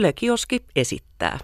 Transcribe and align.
Yle 0.00 0.12
Kioski 0.12 0.64
esittää. 0.76 1.38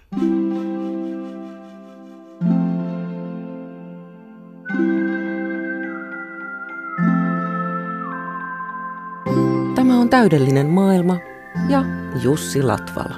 Tämä 9.74 10.00
on 10.00 10.08
täydellinen 10.10 10.66
maailma 10.66 11.18
ja 11.68 11.84
Jussi 12.22 12.62
Latvala. 12.62 13.16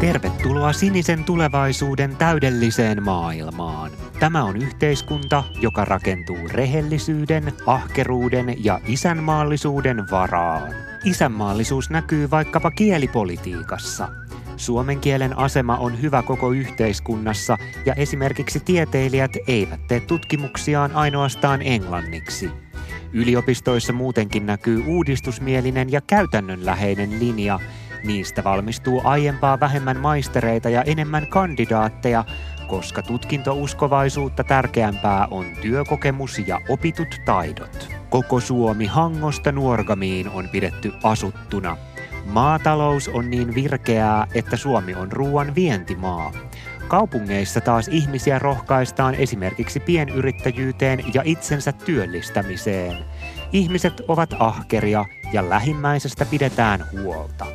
Tervetuloa 0.00 0.72
sinisen 0.72 1.24
tulevaisuuden 1.24 2.16
täydelliseen 2.16 3.02
maailmaan. 3.02 3.90
Tämä 4.20 4.44
on 4.44 4.56
yhteiskunta, 4.56 5.44
joka 5.60 5.84
rakentuu 5.84 6.38
rehellisyyden, 6.48 7.52
ahkeruuden 7.66 8.64
ja 8.64 8.80
isänmaallisuuden 8.86 10.10
varaan. 10.10 10.74
Isänmaallisuus 11.04 11.90
näkyy 11.90 12.30
vaikkapa 12.30 12.70
kielipolitiikassa. 12.70 14.08
Suomen 14.56 15.00
kielen 15.00 15.38
asema 15.38 15.76
on 15.76 16.02
hyvä 16.02 16.22
koko 16.22 16.50
yhteiskunnassa 16.50 17.56
ja 17.86 17.94
esimerkiksi 17.94 18.60
tieteilijät 18.60 19.32
eivät 19.46 19.86
tee 19.88 20.00
tutkimuksiaan 20.00 20.92
ainoastaan 20.92 21.62
englanniksi. 21.62 22.50
Yliopistoissa 23.12 23.92
muutenkin 23.92 24.46
näkyy 24.46 24.84
uudistusmielinen 24.86 25.92
ja 25.92 26.00
käytännönläheinen 26.00 27.20
linja– 27.20 27.60
Niistä 28.04 28.44
valmistuu 28.44 29.00
aiempaa 29.04 29.60
vähemmän 29.60 29.96
maistereita 29.96 30.68
ja 30.68 30.82
enemmän 30.82 31.26
kandidaatteja, 31.26 32.24
koska 32.66 33.02
tutkintouskovaisuutta 33.02 34.44
tärkeämpää 34.44 35.28
on 35.30 35.46
työkokemus 35.62 36.38
ja 36.46 36.60
opitut 36.68 37.08
taidot. 37.24 37.88
Koko 38.10 38.40
Suomi 38.40 38.86
Hangosta 38.86 39.52
Nuorgamiin 39.52 40.28
on 40.28 40.48
pidetty 40.48 40.92
asuttuna. 41.02 41.76
Maatalous 42.24 43.08
on 43.08 43.30
niin 43.30 43.54
virkeää, 43.54 44.26
että 44.34 44.56
Suomi 44.56 44.94
on 44.94 45.12
ruoan 45.12 45.54
vientimaa. 45.54 46.32
Kaupungeissa 46.88 47.60
taas 47.60 47.88
ihmisiä 47.88 48.38
rohkaistaan 48.38 49.14
esimerkiksi 49.14 49.80
pienyrittäjyyteen 49.80 51.04
ja 51.14 51.22
itsensä 51.24 51.72
työllistämiseen. 51.72 52.96
Ihmiset 53.52 54.00
ovat 54.08 54.34
ahkeria 54.38 55.04
ja 55.32 55.48
lähimmäisestä 55.48 56.24
pidetään 56.24 56.84
huolta. 56.92 57.46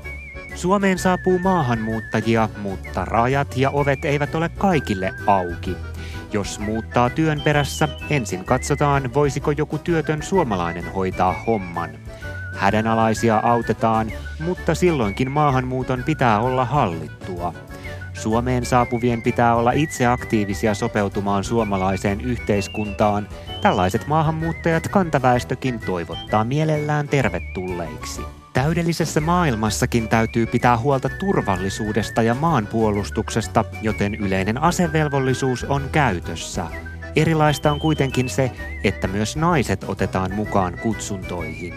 Suomeen 0.56 0.98
saapuu 0.98 1.40
maahanmuuttajia, 1.40 2.50
mutta 2.62 3.06
rajat 3.06 3.58
ja 3.58 3.70
ovet 3.70 4.06
eivät 4.06 4.36
ole 4.36 4.50
kaikille 4.50 5.14
auki. 5.28 5.76
Jos 6.32 6.60
muuttaa 6.60 7.10
työn 7.10 7.42
perässä, 7.42 7.88
ensin 8.10 8.46
katsotaan, 8.46 9.14
voisiko 9.14 9.52
joku 9.52 9.78
työtön 9.78 10.24
suomalainen 10.24 10.94
hoitaa 10.94 11.44
homman. 11.48 11.90
Hädänalaisia 12.56 13.40
autetaan, 13.44 14.12
mutta 14.40 14.76
silloinkin 14.76 15.32
maahanmuuton 15.32 16.04
pitää 16.04 16.40
olla 16.40 16.66
hallittua. 16.66 17.54
Suomeen 18.14 18.66
saapuvien 18.66 19.22
pitää 19.22 19.56
olla 19.56 19.72
itse 19.72 20.06
aktiivisia 20.06 20.74
sopeutumaan 20.74 21.44
suomalaiseen 21.44 22.22
yhteiskuntaan. 22.22 23.28
Tällaiset 23.62 24.08
maahanmuuttajat 24.08 24.88
kantaväestökin 24.88 25.80
toivottaa 25.80 26.44
mielellään 26.44 27.08
tervetulleiksi. 27.08 28.22
Täydellisessä 28.56 29.22
maailmassakin 29.22 30.08
täytyy 30.08 30.46
pitää 30.46 30.78
huolta 30.78 31.10
turvallisuudesta 31.10 32.22
ja 32.22 32.34
maanpuolustuksesta, 32.34 33.66
joten 33.82 34.16
yleinen 34.16 34.62
asevelvollisuus 34.62 35.64
on 35.64 35.90
käytössä. 35.92 36.66
Erilaista 37.16 37.72
on 37.72 37.80
kuitenkin 37.80 38.30
se, 38.30 38.52
että 38.84 39.08
myös 39.08 39.36
naiset 39.36 39.86
otetaan 39.88 40.34
mukaan 40.34 40.78
kutsuntoihin. 40.78 41.74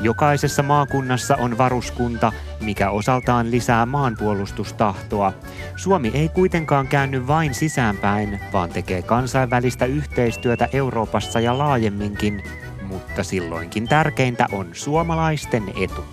Jokaisessa 0.00 0.62
maakunnassa 0.62 1.36
on 1.36 1.58
varuskunta, 1.58 2.32
mikä 2.60 2.90
osaltaan 2.90 3.50
lisää 3.50 3.86
maanpuolustustahtoa. 3.86 5.32
Suomi 5.76 6.10
ei 6.14 6.28
kuitenkaan 6.28 6.88
käänny 6.88 7.26
vain 7.26 7.54
sisäänpäin, 7.54 8.40
vaan 8.52 8.70
tekee 8.70 9.02
kansainvälistä 9.02 9.84
yhteistyötä 9.84 10.68
Euroopassa 10.72 11.40
ja 11.40 11.58
laajemminkin, 11.58 12.42
mutta 12.88 13.24
silloinkin 13.24 13.88
tärkeintä 13.88 14.46
on 14.52 14.68
suomalaisten 14.72 15.62
etu. 15.82 16.04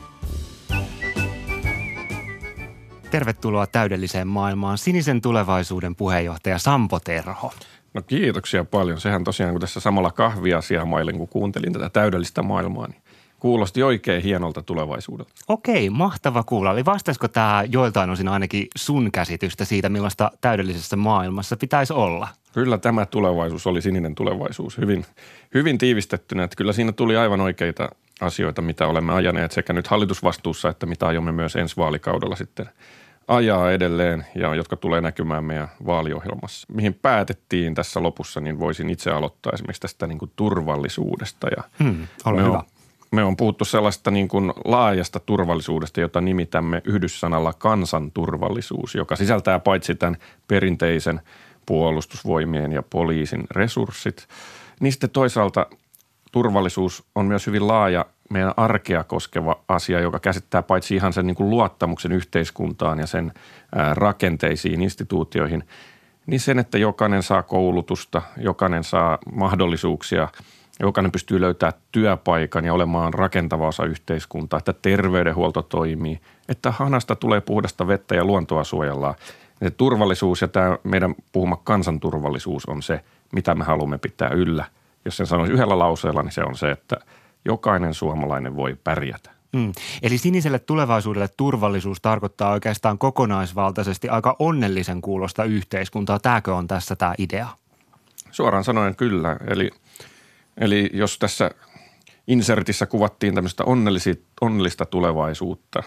Tervetuloa 3.12 3.68
täydelliseen 3.68 4.28
maailmaan 4.28 4.78
sinisen 4.78 5.22
tulevaisuuden 5.22 5.96
puheenjohtaja 5.96 6.58
Sampo 6.60 7.00
Terho. 7.00 7.54
No 7.94 8.02
kiitoksia 8.02 8.66
paljon. 8.66 9.02
Sehän 9.02 9.24
tosiaan, 9.24 9.54
kun 9.54 9.62
tässä 9.62 9.80
samalla 9.80 10.12
kahvia 10.12 10.60
mailin, 10.86 11.18
kun 11.18 11.28
kuuntelin 11.28 11.74
tätä 11.74 11.90
täydellistä 11.90 12.44
maailmaa, 12.44 12.88
niin 12.88 13.02
kuulosti 13.46 13.84
oikein 13.84 14.24
hienolta 14.24 14.62
tulevaisuudelta. 14.62 15.32
Okei, 15.48 15.90
mahtava 15.90 16.44
kuulla. 16.44 16.72
Eli 16.72 16.86
vastaisiko 16.86 17.28
tämä 17.28 17.64
joiltain 17.70 18.10
osin 18.10 18.28
ainakin 18.28 18.68
sun 18.76 19.12
käsitystä 19.12 19.66
siitä, 19.66 19.90
millaista 19.90 20.32
täydellisessä 20.42 20.96
maailmassa 20.96 21.58
pitäisi 21.58 21.94
olla? 21.94 22.28
Kyllä 22.54 22.78
tämä 22.78 23.06
tulevaisuus 23.06 23.68
oli 23.68 23.82
sininen 23.82 24.16
tulevaisuus. 24.16 24.78
Hyvin, 24.78 25.06
hyvin 25.54 25.78
tiivistettynä, 25.78 26.44
että 26.44 26.56
kyllä 26.56 26.74
siinä 26.74 26.92
tuli 26.92 27.18
aivan 27.18 27.42
oikeita 27.42 27.90
asioita, 28.22 28.62
mitä 28.62 28.88
olemme 28.88 29.14
ajaneet 29.14 29.52
sekä 29.52 29.74
nyt 29.74 29.88
hallitusvastuussa, 29.88 30.70
että 30.70 30.86
mitä 30.86 31.08
aiomme 31.08 31.32
myös 31.32 31.56
ensi 31.56 31.78
vaalikaudella 31.78 32.36
sitten 32.36 32.70
ajaa 33.28 33.72
edelleen 33.72 34.26
ja 34.36 34.56
jotka 34.56 34.76
tulee 34.76 35.02
näkymään 35.02 35.44
meidän 35.44 35.68
vaaliohjelmassa. 35.86 36.68
Mihin 36.74 36.94
päätettiin 36.94 37.76
tässä 37.76 38.04
lopussa, 38.04 38.40
niin 38.40 38.60
voisin 38.60 38.90
itse 38.90 39.12
aloittaa 39.12 39.52
esimerkiksi 39.54 39.82
tästä 39.82 40.08
niin 40.08 40.20
kuin 40.20 40.32
turvallisuudesta. 40.36 41.48
Ja 41.58 41.64
hmm, 41.84 42.08
ole 42.26 42.36
me 42.36 42.44
hyvä. 42.44 42.58
On, 42.58 42.75
me 43.16 43.24
on 43.24 43.38
puhuttu 43.38 43.66
sellaista 43.66 44.12
niin 44.12 44.28
kuin 44.28 44.54
laajasta 44.66 45.20
turvallisuudesta, 45.20 46.02
jota 46.02 46.22
nimitämme 46.22 46.82
yhdyssanalla 46.86 47.54
kansanturvallisuus, 47.54 48.96
joka 48.96 49.16
sisältää 49.16 49.60
paitsi 49.60 49.96
tämän 49.96 50.18
perinteisen 50.48 51.22
puolustusvoimien 51.66 52.72
ja 52.72 52.84
poliisin 52.84 53.44
resurssit, 53.52 54.28
niin 54.80 54.92
sitten 54.92 55.10
toisaalta 55.10 55.68
turvallisuus 56.32 57.04
on 57.16 57.26
myös 57.26 57.48
hyvin 57.48 57.68
laaja 57.68 58.06
meidän 58.30 58.54
arkea 58.58 59.04
koskeva 59.04 59.60
asia, 59.68 60.00
joka 60.00 60.20
käsittää 60.20 60.62
paitsi 60.62 60.96
ihan 60.96 61.14
sen 61.14 61.28
niin 61.28 61.36
kuin 61.36 61.50
luottamuksen 61.50 62.12
yhteiskuntaan 62.12 63.00
ja 63.00 63.08
sen 63.08 63.32
rakenteisiin, 63.94 64.82
instituutioihin, 64.82 65.64
niin 66.26 66.40
sen, 66.40 66.60
että 66.60 66.78
jokainen 66.78 67.24
saa 67.24 67.44
koulutusta, 67.44 68.22
jokainen 68.38 68.84
saa 68.84 69.18
mahdollisuuksia, 69.34 70.28
jokainen 70.80 71.12
pystyy 71.12 71.42
löytämään 71.42 71.80
työpaikan 71.92 72.66
ja 72.66 72.74
olemaan 72.74 73.14
rakentava 73.14 73.68
osa 73.68 73.86
yhteiskuntaa, 73.86 74.58
että 74.58 74.74
terveydenhuolto 74.74 75.62
toimii, 75.62 76.20
että 76.50 76.72
hanasta 76.72 77.16
tulee 77.16 77.42
puhdasta 77.42 77.88
vettä 77.88 78.16
ja 78.16 78.26
luontoa 78.26 78.64
suojellaan. 78.64 79.16
Ja 79.62 79.72
turvallisuus 79.72 80.42
ja 80.42 80.48
tämä 80.48 80.78
meidän 80.84 81.16
puhuma 81.32 81.58
kansanturvallisuus 81.64 82.66
on 82.66 82.84
se, 82.84 83.02
mitä 83.34 83.56
me 83.56 83.64
haluamme 83.64 83.98
pitää 83.98 84.30
yllä. 84.30 84.66
Jos 85.06 85.18
sen 85.18 85.28
sanoisi 85.28 85.54
yhdellä 85.54 85.80
lauseella, 85.80 86.24
niin 86.24 86.32
se 86.32 86.44
on 86.44 86.56
se, 86.56 86.72
että– 86.72 86.98
jokainen 87.46 87.94
suomalainen 87.94 88.56
voi 88.56 88.78
pärjätä. 88.84 89.32
Mm. 89.54 89.72
Eli 90.02 90.18
siniselle 90.18 90.60
tulevaisuudelle 90.60 91.30
turvallisuus 91.38 92.02
tarkoittaa 92.02 92.52
oikeastaan 92.52 92.98
kokonaisvaltaisesti 92.98 94.10
aika 94.10 94.36
onnellisen 94.40 95.02
kuulosta 95.02 95.44
yhteiskuntaa. 95.44 96.20
Tämäkö 96.20 96.56
on 96.56 96.68
tässä 96.68 96.96
tämä 96.96 97.14
idea? 97.18 97.48
Suoraan 98.32 98.64
sanoen 98.64 98.96
kyllä. 98.96 99.38
Eli, 99.48 99.72
eli 100.58 100.90
jos 100.94 101.20
tässä 101.20 101.52
insertissä 102.28 102.86
kuvattiin 102.86 103.36
tämmöistä 103.36 103.64
onnellista 104.42 104.86
tulevaisuutta, 104.86 105.84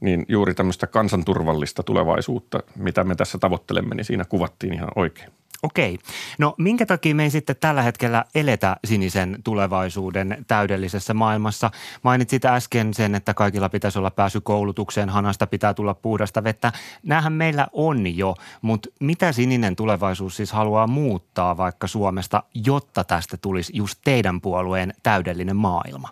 niin 0.00 0.24
juuri 0.28 0.54
tämmöistä 0.54 0.86
kansanturvallista 0.86 1.82
tulevaisuutta, 1.82 2.62
mitä 2.76 3.04
me 3.04 3.14
tässä 3.14 3.38
tavoittelemme, 3.38 3.94
niin 3.94 4.04
siinä 4.04 4.24
kuvattiin 4.24 4.74
ihan 4.74 4.88
oikein. 4.96 5.32
Okei. 5.62 5.98
No 6.38 6.54
minkä 6.58 6.86
takia 6.86 7.14
me 7.14 7.22
ei 7.22 7.30
sitten 7.30 7.56
tällä 7.60 7.82
hetkellä 7.82 8.24
eletä 8.34 8.76
sinisen 8.84 9.38
tulevaisuuden 9.44 10.44
täydellisessä 10.46 11.14
maailmassa? 11.14 11.70
Mainitsit 12.02 12.44
äsken 12.44 12.94
sen, 12.94 13.14
että 13.14 13.34
kaikilla 13.34 13.68
pitäisi 13.68 13.98
olla 13.98 14.10
pääsy 14.10 14.40
koulutukseen, 14.40 15.08
hanasta 15.08 15.46
pitää 15.46 15.74
tulla 15.74 15.94
puhdasta 15.94 16.44
vettä. 16.44 16.72
Nämähän 17.02 17.32
meillä 17.32 17.66
on 17.72 18.16
jo, 18.16 18.34
mutta 18.62 18.88
mitä 19.00 19.32
sininen 19.32 19.76
tulevaisuus 19.76 20.36
siis 20.36 20.52
haluaa 20.52 20.86
muuttaa 20.86 21.56
vaikka 21.56 21.86
Suomesta, 21.86 22.42
jotta 22.54 23.04
tästä 23.04 23.36
tulisi 23.36 23.72
just 23.76 23.98
teidän 24.04 24.40
puolueen 24.40 24.94
täydellinen 25.02 25.56
maailma? 25.56 26.08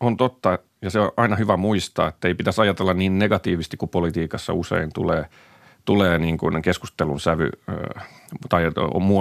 On 0.00 0.16
totta 0.16 0.58
ja 0.82 0.90
se 0.90 1.00
on 1.00 1.12
aina 1.16 1.36
hyvä 1.36 1.56
muistaa, 1.56 2.08
että 2.08 2.28
ei 2.28 2.34
pitäisi 2.34 2.60
ajatella 2.60 2.94
niin 2.94 3.18
negatiivisesti 3.18 3.76
kuin 3.76 3.88
politiikassa 3.88 4.52
usein 4.52 4.92
tulee– 4.92 5.24
tulee 5.86 6.18
niin 6.18 6.38
kuin 6.38 6.62
keskustelun 6.62 7.20
sävy 7.20 7.50
tai 8.48 8.62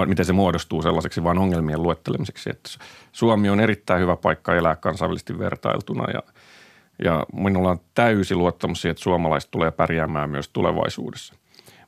miten 0.05 0.25
se 0.25 0.33
muodostuu 0.33 0.81
sellaiseksi 0.81 1.23
vain 1.23 1.37
ongelmien 1.37 1.83
luettelemiseksi. 1.83 2.49
Että 2.49 2.69
Suomi 3.11 3.49
on 3.49 3.59
erittäin 3.59 4.01
hyvä 4.01 4.15
paikka 4.15 4.55
elää 4.55 4.75
kansainvälisesti 4.75 5.39
vertailtuna 5.39 6.11
ja, 6.11 6.23
ja 7.03 7.25
minulla 7.33 7.69
on 7.69 7.79
täysi 7.93 8.35
luottamus 8.35 8.81
siihen, 8.81 8.91
että 8.91 9.03
suomalaiset 9.03 9.51
tulee 9.51 9.71
pärjäämään 9.71 10.29
myös 10.29 10.49
tulevaisuudessa. 10.49 11.35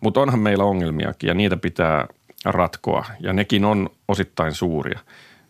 Mutta 0.01 0.19
onhan 0.19 0.39
meillä 0.39 0.63
ongelmiakin 0.63 1.27
ja 1.27 1.33
niitä 1.33 1.57
pitää 1.57 2.07
ratkoa 2.45 3.05
ja 3.19 3.33
nekin 3.33 3.65
on 3.65 3.89
osittain 4.07 4.53
suuria. 4.53 4.99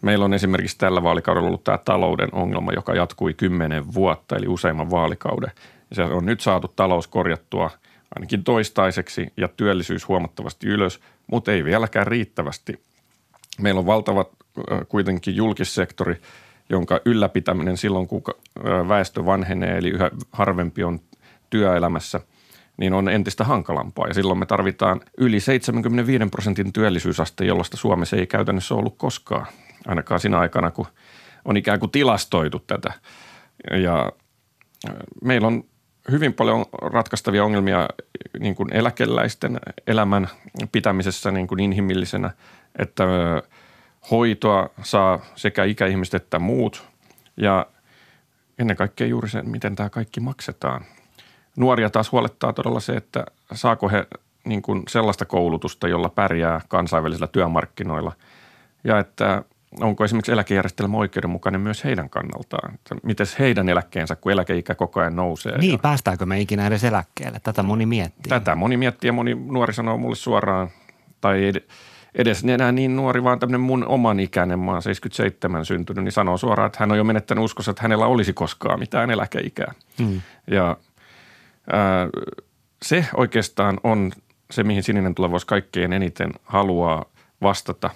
Meillä 0.02 0.26
on 0.26 0.34
esimerkiksi 0.34 0.78
tällä 0.78 1.04
vaalikaudella 1.04 1.48
ollut 1.48 1.64
tämä 1.64 1.78
talouden 1.78 2.30
ongelma, 2.32 2.72
joka 2.74 2.96
jatkui 2.96 3.34
kymmenen 3.34 3.94
vuotta, 3.94 4.36
eli 4.36 4.48
useimman 4.48 4.92
vaalikauden. 4.92 5.52
Se 5.92 6.04
on 6.04 6.26
nyt 6.26 6.42
saatu 6.42 6.68
talous 6.68 7.08
korjattua 7.08 7.70
ainakin 8.16 8.44
toistaiseksi 8.44 9.28
ja 9.38 9.48
työllisyys 9.48 10.08
huomattavasti 10.08 10.68
ylös, 10.68 11.00
mutta 11.32 11.52
ei 11.52 11.64
vieläkään 11.64 12.08
riittävästi. 12.08 12.82
Meillä 13.62 13.80
on 13.80 13.86
valtava 13.86 14.26
kuitenkin 14.88 15.36
julkissektori, 15.36 16.22
jonka 16.70 17.00
ylläpitäminen 17.06 17.78
silloin, 17.78 18.08
kun 18.08 18.24
väestö 18.88 19.26
vanhenee, 19.26 19.78
eli 19.78 19.90
yhä 19.90 20.12
harvempi 20.32 20.84
on 20.84 21.00
työelämässä– 21.50 22.20
niin 22.78 22.94
on 22.94 23.10
entistä 23.10 23.44
hankalampaa. 23.44 24.08
Ja 24.08 24.14
silloin 24.14 24.40
me 24.40 24.46
tarvitaan 24.46 25.02
yli 25.18 25.40
75 25.40 26.26
prosentin 26.32 26.74
työllisyysaste, 26.74 27.46
jollaista 27.46 27.78
Suomessa 27.78 28.16
ei 28.16 28.28
käytännössä 28.28 28.76
ollut 28.76 28.98
koskaan, 28.98 29.46
ainakaan 29.88 30.20
siinä 30.20 30.40
aikana, 30.40 30.72
kun 30.72 30.88
on 31.46 31.58
ikään 31.58 31.80
kuin 31.80 31.92
tilastoitu 31.92 32.60
tätä. 32.60 32.94
Ja 33.84 34.12
meillä 35.24 35.48
on 35.48 35.64
hyvin 36.12 36.34
paljon 36.34 36.66
ratkaistavia 36.82 37.44
ongelmia 37.44 37.88
niin 38.40 38.56
kuin 38.56 38.74
eläkeläisten 38.74 39.60
elämän 39.88 40.28
pitämisessä 40.72 41.32
niin 41.32 41.48
kuin 41.48 41.60
inhimillisenä, 41.60 42.32
että 42.80 43.04
hoitoa 44.12 44.70
saa 44.84 45.20
sekä 45.36 45.64
ikäihmiset 45.64 46.14
että 46.14 46.40
muut. 46.40 46.88
Ja 47.38 47.66
ennen 48.60 48.78
kaikkea 48.78 49.08
juuri 49.08 49.30
se, 49.30 49.42
miten 49.42 49.76
tämä 49.76 49.90
kaikki 49.90 50.20
maksetaan– 50.20 50.86
Nuoria 51.58 51.90
taas 51.90 52.12
huolettaa 52.12 52.54
todella 52.54 52.80
se, 52.80 52.94
että 52.94 53.26
saako 53.54 53.90
he 53.90 54.08
niin 54.46 54.62
kuin 54.62 54.84
sellaista 54.88 55.26
koulutusta, 55.26 55.88
jolla 55.88 56.10
pärjää 56.10 56.62
kansainvälisillä 56.68 57.28
työmarkkinoilla. 57.28 58.12
Ja 58.84 59.00
että 59.00 59.44
onko 59.80 60.04
esimerkiksi 60.06 60.32
eläkejärjestelmä 60.32 60.98
oikeudenmukainen 60.98 61.62
myös 61.62 61.84
heidän 61.84 62.10
kannaltaan? 62.10 62.80
Miten 63.04 63.28
heidän 63.40 63.70
eläkkeensä, 63.70 64.16
kun 64.16 64.32
eläkeikä 64.32 64.76
koko 64.76 65.00
ajan 65.00 65.16
nousee? 65.16 65.58
Niin, 65.58 65.72
ja 65.72 65.78
päästäänkö 65.78 66.26
me 66.26 66.40
ikinä 66.40 66.68
edes 66.68 66.84
eläkkeelle? 66.84 67.40
Tätä 67.44 67.64
moni 67.64 67.86
miettii. 67.86 68.30
Tätä 68.30 68.56
moni 68.56 68.78
miettii 68.78 69.08
ja 69.08 69.14
moni 69.14 69.36
nuori 69.36 69.74
sanoo 69.74 69.98
mulle 69.98 70.16
suoraan, 70.16 70.70
tai 71.22 71.52
edes 72.16 72.44
enää 72.44 72.72
niin 72.72 72.96
nuori, 72.96 73.24
vaan 73.24 73.40
tämmöinen 73.40 73.62
mun 73.62 73.88
oman 73.88 74.20
ikäinen, 74.20 74.60
mä 74.60 74.72
oon 74.72 74.82
77 74.82 75.66
syntynyt, 75.66 76.04
niin 76.04 76.12
sanoo 76.12 76.38
suoraan, 76.38 76.68
että 76.68 76.80
hän 76.80 76.92
on 76.92 76.98
jo 76.98 77.04
menettänyt 77.04 77.44
uskossa, 77.44 77.72
että 77.72 77.84
hänellä 77.84 78.06
olisi 78.06 78.34
koskaan 78.34 78.80
mitään 78.80 79.12
eläkeikää. 79.12 79.74
Hmm. 80.00 80.22
Ja 80.52 80.78
se 82.82 83.06
oikeastaan 83.16 83.80
on 83.84 84.12
se, 84.52 84.64
mihin 84.64 84.84
sininen 84.84 85.16
tulevaisuus 85.16 85.46
kaikkein 85.46 85.94
eniten 85.94 86.32
haluaa 86.44 87.06
vastata, 87.42 87.90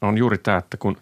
on 0.00 0.18
juuri 0.18 0.38
tämä, 0.38 0.56
että 0.56 0.76
kun 0.76 0.96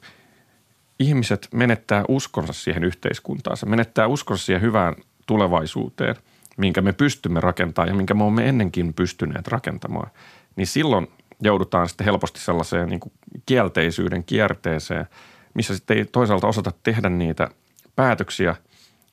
ihmiset 0.99 1.49
menettää 1.55 2.05
uskonsa 2.09 2.53
siihen 2.53 2.85
yhteiskuntaansa, 2.85 3.67
menettää 3.67 4.07
uskonsa 4.07 4.45
siihen 4.45 4.63
hyvään 4.63 4.95
tulevaisuuteen, 5.27 6.15
minkä 6.57 6.83
me 6.83 6.93
pystymme 6.93 7.41
rakentamaan 7.41 7.89
ja 7.89 7.95
minkä 7.95 8.15
me 8.15 8.25
olemme 8.25 8.49
ennenkin 8.49 8.95
pystyneet 8.95 9.49
rakentamaan, 9.49 10.11
niin 10.57 10.67
silloin 10.67 11.09
joudutaan 11.43 11.89
sitten 11.89 12.05
helposti 12.05 12.41
sellaiseen 12.41 12.89
niin 12.89 13.01
kielteisyyden 13.47 14.25
kierteeseen, 14.25 15.07
missä 15.55 15.75
sitten 15.75 15.99
ei 15.99 16.05
toisaalta 16.05 16.47
osata 16.47 16.73
tehdä 16.83 17.09
niitä 17.09 17.49
päätöksiä, 17.97 18.57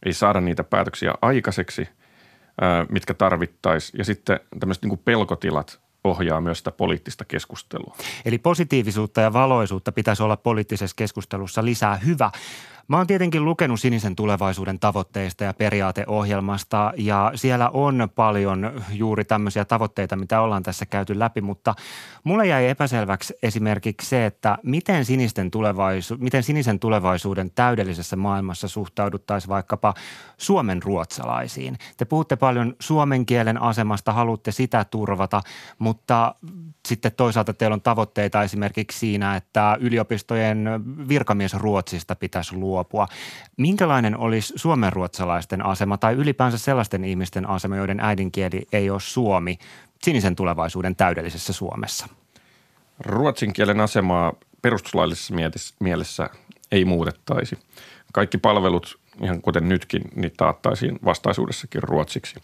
ei 0.05 0.13
saada 0.13 0.41
niitä 0.41 0.63
päätöksiä 0.63 1.13
aikaiseksi– 1.21 1.87
mitkä 2.89 3.13
tarvittaisiin. 3.13 3.97
Ja 3.97 4.05
sitten 4.05 4.39
tämmöiset 4.59 4.83
niin 4.83 4.97
pelkotilat 5.05 5.79
ohjaa 6.03 6.41
myös 6.41 6.57
sitä 6.57 6.71
poliittista 6.71 7.25
keskustelua. 7.25 7.95
Eli 8.25 8.37
positiivisuutta 8.37 9.21
ja 9.21 9.33
valoisuutta 9.33 9.91
pitäisi 9.91 10.23
olla 10.23 10.37
poliittisessa 10.37 10.95
keskustelussa 10.95 11.65
lisää. 11.65 11.95
Hyvä. 11.95 12.31
Mä 12.87 12.97
oon 12.97 13.07
tietenkin 13.07 13.45
lukenut 13.45 13.79
sinisen 13.79 14.15
tulevaisuuden 14.15 14.79
tavoitteista 14.79 15.43
ja 15.43 15.53
periaateohjelmasta 15.53 16.93
ja 16.97 17.31
siellä 17.35 17.69
on 17.69 18.09
paljon 18.15 18.71
juuri 18.91 19.25
tämmöisiä 19.25 19.65
tavoitteita, 19.65 20.15
mitä 20.15 20.41
ollaan 20.41 20.63
tässä 20.63 20.85
käyty 20.85 21.19
läpi, 21.19 21.41
mutta 21.41 21.75
mulle 22.23 22.47
jäi 22.47 22.67
epäselväksi 22.67 23.33
esimerkiksi 23.43 24.09
se, 24.09 24.25
että 24.25 24.57
miten, 24.63 25.05
sinisten 25.05 25.51
tulevaisu- 25.51 26.17
miten 26.17 26.43
sinisen 26.43 26.79
tulevaisuuden 26.79 27.51
täydellisessä 27.55 28.15
maailmassa 28.15 28.67
suhtauduttaisiin 28.67 29.49
vaikkapa 29.49 29.93
suomen 30.37 30.83
ruotsalaisiin. 30.83 31.77
Te 31.97 32.05
puhutte 32.05 32.35
paljon 32.35 32.75
suomen 32.79 33.25
kielen 33.25 33.61
asemasta, 33.61 34.13
haluatte 34.13 34.51
sitä 34.51 34.85
turvata, 34.85 35.41
mutta 35.79 36.35
sitten 36.87 37.11
toisaalta 37.17 37.53
teillä 37.53 37.73
on 37.73 37.81
tavoitteita 37.81 38.43
esimerkiksi 38.43 38.99
siinä, 38.99 39.35
että 39.35 39.77
yliopistojen 39.79 40.69
virkamiesruotsista 41.09 42.15
pitäisi 42.15 42.55
luoda 42.55 42.73
luopua. 42.73 43.07
Minkälainen 43.57 44.17
olisi 44.17 44.53
suomenruotsalaisten 44.55 45.65
asema 45.65 45.97
tai 45.97 46.13
ylipäänsä 46.13 46.57
sellaisten 46.57 47.03
ihmisten 47.03 47.49
asema, 47.49 47.77
joiden 47.77 47.99
äidinkieli 47.99 48.67
ei 48.71 48.89
ole 48.89 48.99
suomi 48.99 49.57
sinisen 50.03 50.35
tulevaisuuden 50.35 50.95
täydellisessä 50.95 51.53
Suomessa? 51.53 52.07
Ruotsin 52.99 53.53
kielen 53.53 53.79
asemaa 53.79 54.33
perustuslaillisessa 54.61 55.33
mielessä 55.79 56.29
ei 56.71 56.85
muutettaisi. 56.85 57.57
Kaikki 58.13 58.37
palvelut, 58.37 58.99
ihan 59.21 59.41
kuten 59.41 59.69
nytkin, 59.69 60.01
niin 60.15 60.31
taattaisiin 60.37 60.99
vastaisuudessakin 61.05 61.83
ruotsiksi. 61.83 62.35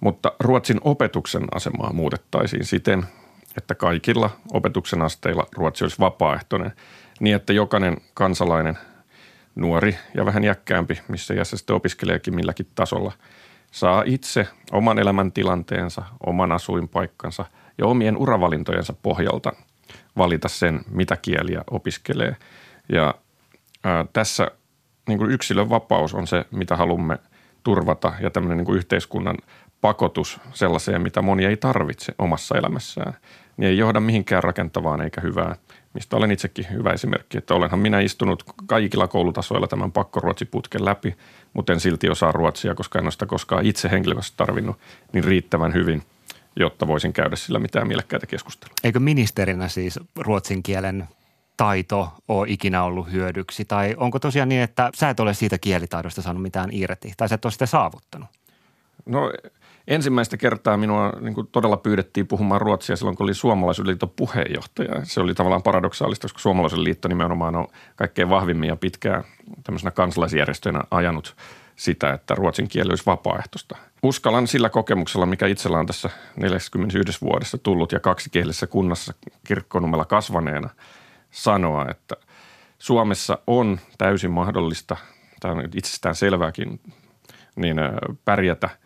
Mutta 0.00 0.32
Ruotsin 0.40 0.80
opetuksen 0.80 1.44
asemaa 1.54 1.92
muutettaisiin 1.92 2.64
siten, 2.64 3.06
että 3.56 3.74
kaikilla 3.74 4.30
opetuksen 4.52 5.02
asteilla 5.02 5.46
ruotsi 5.56 5.84
olisi 5.84 5.98
vapaaehtoinen, 6.00 6.72
niin 7.20 7.36
että 7.36 7.52
jokainen 7.52 7.96
kansalainen– 8.14 8.78
nuori 9.54 9.98
ja 10.14 10.26
vähän 10.26 10.44
jäkkäämpi, 10.44 11.00
missä 11.08 11.34
iässä 11.34 11.56
sitten 11.56 11.76
opiskeleekin 11.76 12.34
milläkin 12.34 12.66
tasolla, 12.74 13.12
saa 13.70 14.02
itse 14.06 14.48
oman 14.72 14.98
elämäntilanteensa, 14.98 16.02
oman 16.26 16.52
asuinpaikkansa 16.52 17.44
ja 17.78 17.86
omien 17.86 18.16
uravalintojensa 18.16 18.94
pohjalta 19.02 19.52
valita 20.16 20.48
sen, 20.48 20.80
mitä 20.90 21.16
kieliä 21.16 21.64
opiskelee. 21.70 22.36
Ja 22.92 23.14
ää, 23.84 24.04
tässä 24.12 24.50
niin 25.08 25.18
kuin 25.18 25.30
yksilön 25.30 25.70
vapaus 25.70 26.14
on 26.14 26.26
se, 26.26 26.44
mitä 26.50 26.76
haluamme 26.76 27.18
turvata 27.62 28.12
ja 28.20 28.30
tämmöinen 28.30 28.58
niin 28.58 28.66
kuin 28.66 28.76
yhteiskunnan 28.76 29.36
pakotus 29.80 30.40
sellaiseen, 30.52 31.02
mitä 31.02 31.22
moni 31.22 31.44
ei 31.44 31.56
tarvitse 31.56 32.14
omassa 32.18 32.58
elämässään, 32.58 33.16
niin 33.56 33.70
ei 33.70 33.78
johda 33.78 34.00
mihinkään 34.00 34.42
rakentavaan 34.42 35.00
eikä 35.00 35.20
hyvään– 35.20 35.56
mistä 35.94 36.16
olen 36.16 36.30
itsekin 36.30 36.66
hyvä 36.70 36.90
esimerkki, 36.90 37.38
että 37.38 37.54
olenhan 37.54 37.80
minä 37.80 38.00
istunut 38.00 38.42
kaikilla 38.66 39.08
koulutasoilla 39.08 39.66
tämän 39.66 39.92
pakkoruotsiputken 39.92 40.84
läpi, 40.84 41.16
mutta 41.52 41.72
en 41.72 41.80
silti 41.80 42.08
osaa 42.08 42.32
ruotsia, 42.32 42.74
koska 42.74 42.98
en 42.98 43.04
ole 43.04 43.10
sitä 43.10 43.26
koskaan 43.26 43.66
itse 43.66 43.90
henkilökohtaisesti 43.90 44.36
tarvinnut 44.36 44.78
niin 45.12 45.24
riittävän 45.24 45.74
hyvin, 45.74 46.02
jotta 46.56 46.86
voisin 46.86 47.12
käydä 47.12 47.36
sillä 47.36 47.58
mitään 47.58 47.88
mielekkäitä 47.88 48.26
keskustelua. 48.26 48.74
Eikö 48.84 49.00
ministerinä 49.00 49.68
siis 49.68 50.00
ruotsin 50.18 50.62
kielen 50.62 51.08
taito 51.56 52.12
ole 52.28 52.46
ikinä 52.50 52.84
ollut 52.84 53.12
hyödyksi? 53.12 53.64
Tai 53.64 53.94
onko 53.98 54.18
tosiaan 54.18 54.48
niin, 54.48 54.62
että 54.62 54.90
sä 54.94 55.10
et 55.10 55.20
ole 55.20 55.34
siitä 55.34 55.58
kielitaidosta 55.58 56.22
saanut 56.22 56.42
mitään 56.42 56.70
irti 56.72 57.12
tai 57.16 57.28
sä 57.28 57.34
et 57.34 57.44
ole 57.44 57.52
sitä 57.52 57.66
saavuttanut? 57.66 58.28
No 59.06 59.32
ensimmäistä 59.88 60.36
kertaa 60.36 60.76
minua 60.76 61.12
niin 61.20 61.34
kuin 61.34 61.48
todella 61.52 61.76
pyydettiin 61.76 62.26
puhumaan 62.26 62.60
ruotsia 62.60 62.96
silloin, 62.96 63.16
kun 63.16 63.24
oli 63.24 63.34
Suomalaisen 63.34 63.86
liiton 63.86 64.10
puheenjohtaja. 64.16 65.04
Se 65.04 65.20
oli 65.20 65.34
tavallaan 65.34 65.62
paradoksaalista, 65.62 66.24
koska 66.24 66.38
Suomalaisen 66.38 66.84
liitto 66.84 67.08
nimenomaan 67.08 67.56
on 67.56 67.68
kaikkein 67.96 68.30
vahvimmin 68.30 68.68
ja 68.68 68.76
pitkään 68.76 69.24
tämmöisenä 69.64 69.90
kansalaisjärjestöinä 69.90 70.80
ajanut 70.90 71.36
sitä, 71.76 72.12
että 72.12 72.34
ruotsin 72.34 72.68
kieli 72.68 72.88
olisi 72.88 73.06
vapaaehtoista. 73.06 73.76
Uskallan 74.02 74.46
sillä 74.46 74.68
kokemuksella, 74.68 75.26
mikä 75.26 75.46
itsellä 75.46 75.78
on 75.78 75.86
tässä 75.86 76.10
41 76.36 77.20
vuodessa 77.20 77.58
tullut 77.58 77.92
ja 77.92 78.00
kaksikielisessä 78.00 78.66
kunnassa 78.66 79.14
kirkkonumella 79.46 80.04
kasvaneena 80.04 80.70
sanoa, 81.30 81.86
että 81.90 82.16
Suomessa 82.78 83.38
on 83.46 83.80
täysin 83.98 84.30
mahdollista, 84.30 84.96
tämä 85.40 85.54
on 85.54 85.68
itsestään 85.74 86.14
selvääkin, 86.14 86.80
niin 87.56 87.76
pärjätä– 88.24 88.70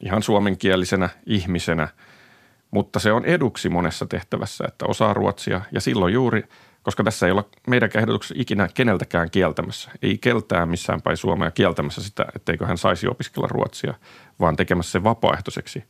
ihan 0.00 0.22
suomenkielisenä 0.22 1.08
ihmisenä, 1.26 1.88
mutta 2.70 2.98
se 2.98 3.12
on 3.12 3.24
eduksi 3.24 3.68
monessa 3.68 4.06
tehtävässä, 4.06 4.64
että 4.68 4.86
osaa 4.86 5.14
ruotsia 5.14 5.60
ja 5.72 5.80
silloin 5.80 6.14
juuri, 6.14 6.44
koska 6.82 7.04
tässä 7.04 7.26
ei 7.26 7.32
olla 7.32 7.44
meidän 7.66 7.90
ehdotuksessa 7.94 8.34
ikinä 8.38 8.68
keneltäkään 8.74 9.30
kieltämässä, 9.30 9.90
ei 10.02 10.18
keltään 10.18 10.68
missään 10.68 11.02
päin 11.02 11.16
Suomea 11.16 11.50
kieltämässä 11.50 12.02
sitä, 12.02 12.26
etteikö 12.36 12.66
hän 12.66 12.78
saisi 12.78 13.08
opiskella 13.08 13.48
ruotsia, 13.50 13.94
vaan 14.40 14.56
tekemässä 14.56 14.92
sen 14.92 15.04
vapaaehtoiseksi, 15.04 15.84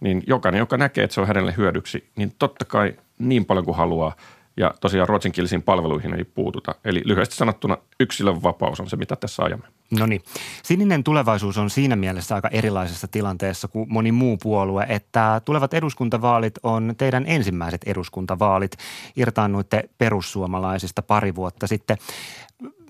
niin 0.00 0.22
jokainen, 0.26 0.58
joka 0.58 0.76
näkee, 0.76 1.04
että 1.04 1.14
se 1.14 1.20
on 1.20 1.26
hänelle 1.26 1.54
hyödyksi, 1.56 2.10
niin 2.16 2.34
totta 2.38 2.64
kai 2.64 2.94
niin 3.18 3.44
paljon 3.44 3.64
kuin 3.64 3.76
haluaa 3.76 4.16
ja 4.56 4.74
tosiaan 4.80 5.08
ruotsinkielisiin 5.08 5.62
palveluihin 5.62 6.14
ei 6.14 6.24
puututa. 6.24 6.74
Eli 6.84 7.02
lyhyesti 7.04 7.36
sanottuna 7.36 7.78
yksilön 8.00 8.42
vapaus 8.42 8.80
on 8.80 8.90
se, 8.90 8.96
mitä 8.96 9.16
tässä 9.16 9.42
ajamme. 9.42 9.66
No 9.90 10.06
niin. 10.06 10.22
Sininen 10.62 11.04
tulevaisuus 11.04 11.58
on 11.58 11.70
siinä 11.70 11.96
mielessä 11.96 12.34
aika 12.34 12.48
erilaisessa 12.48 13.08
tilanteessa 13.08 13.68
kuin 13.68 13.86
moni 13.92 14.12
muu 14.12 14.36
puolue, 14.36 14.86
että 14.88 15.40
tulevat 15.44 15.74
eduskuntavaalit 15.74 16.54
on 16.62 16.94
teidän 16.98 17.24
ensimmäiset 17.26 17.80
eduskuntavaalit. 17.86 18.76
Irtaannuitte 19.16 19.88
perussuomalaisista 19.98 21.02
pari 21.02 21.34
vuotta 21.34 21.66
sitten. 21.66 21.96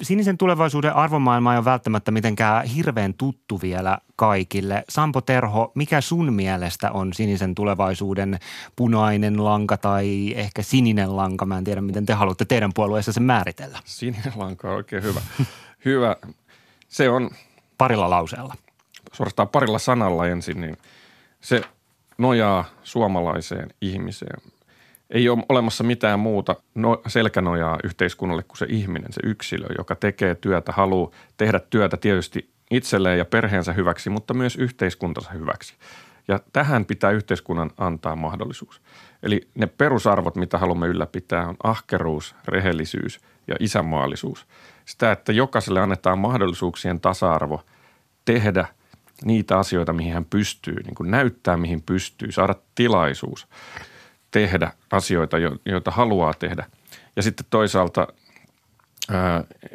Sinisen 0.02 0.38
tulevaisuuden 0.38 0.96
arvomaailma 0.96 1.52
ei 1.52 1.58
ole 1.58 1.64
välttämättä 1.64 2.10
mitenkään 2.10 2.64
hirveän 2.64 3.14
tuttu 3.14 3.60
vielä 3.62 3.98
kaikille. 4.16 4.84
Sampo 4.88 5.20
Terho, 5.20 5.72
mikä 5.74 6.00
sun 6.00 6.32
mielestä 6.32 6.90
on 6.90 7.12
sinisen 7.12 7.54
tulevaisuuden 7.54 8.38
punainen 8.76 9.44
lanka 9.44 9.76
tai 9.76 10.34
ehkä 10.36 10.62
sininen 10.62 11.16
lanka? 11.16 11.46
Mä 11.46 11.58
en 11.58 11.64
tiedä, 11.64 11.80
miten 11.80 12.06
te 12.06 12.12
haluatte 12.12 12.44
teidän 12.44 12.70
puolueessa 12.74 13.12
sen 13.12 13.22
määritellä. 13.22 13.78
Sininen 13.84 14.32
lanka 14.36 14.68
on 14.68 14.76
oikein 14.76 15.02
hyvä. 15.02 15.20
hyvä. 15.84 16.16
Se 16.94 17.10
on 17.10 17.30
Parilla 17.78 18.10
lauseella. 18.10 18.54
suorastaan 19.12 19.48
parilla 19.48 19.78
sanalla 19.78 20.26
ensin, 20.26 20.60
niin 20.60 20.76
se 21.40 21.62
nojaa 22.18 22.64
suomalaiseen 22.82 23.70
ihmiseen. 23.80 24.40
Ei 25.10 25.28
ole 25.28 25.44
olemassa 25.48 25.84
mitään 25.84 26.20
muuta 26.20 26.56
no, 26.74 27.02
selkänojaa 27.06 27.78
yhteiskunnalle 27.84 28.42
kuin 28.42 28.58
se 28.58 28.66
ihminen, 28.68 29.12
se 29.12 29.20
yksilö, 29.24 29.66
joka 29.78 29.94
tekee 29.94 30.34
työtä, 30.34 30.72
haluaa 30.72 31.10
tehdä 31.36 31.60
työtä 31.70 31.96
tietysti 31.96 32.50
itselleen 32.70 33.18
ja 33.18 33.24
perheensä 33.24 33.72
hyväksi, 33.72 34.10
mutta 34.10 34.34
myös 34.34 34.56
yhteiskuntansa 34.56 35.30
hyväksi. 35.30 35.74
Ja 36.28 36.40
tähän 36.52 36.84
pitää 36.84 37.10
yhteiskunnan 37.10 37.70
antaa 37.78 38.16
mahdollisuus. 38.16 38.82
Eli 39.22 39.48
ne 39.54 39.66
perusarvot, 39.66 40.36
mitä 40.36 40.58
haluamme 40.58 40.86
ylläpitää, 40.86 41.48
on 41.48 41.56
ahkeruus, 41.62 42.34
rehellisyys 42.48 43.20
ja 43.46 43.56
isänmaallisuus. 43.60 44.46
Sitä, 44.84 45.12
että 45.12 45.32
jokaiselle 45.32 45.80
annetaan 45.80 46.18
mahdollisuuksien 46.18 47.00
tasa-arvo 47.00 47.62
tehdä 48.24 48.66
niitä 49.24 49.58
asioita, 49.58 49.92
mihin 49.92 50.12
hän 50.12 50.24
pystyy, 50.24 50.82
niin 50.82 50.94
kuin 50.94 51.10
näyttää, 51.10 51.56
mihin 51.56 51.82
pystyy, 51.82 52.32
saada 52.32 52.54
tilaisuus 52.74 53.48
tehdä 54.30 54.72
asioita, 54.92 55.38
jo- 55.38 55.56
joita 55.66 55.90
haluaa 55.90 56.34
tehdä. 56.34 56.66
Ja 57.16 57.22
sitten 57.22 57.46
toisaalta 57.50 58.08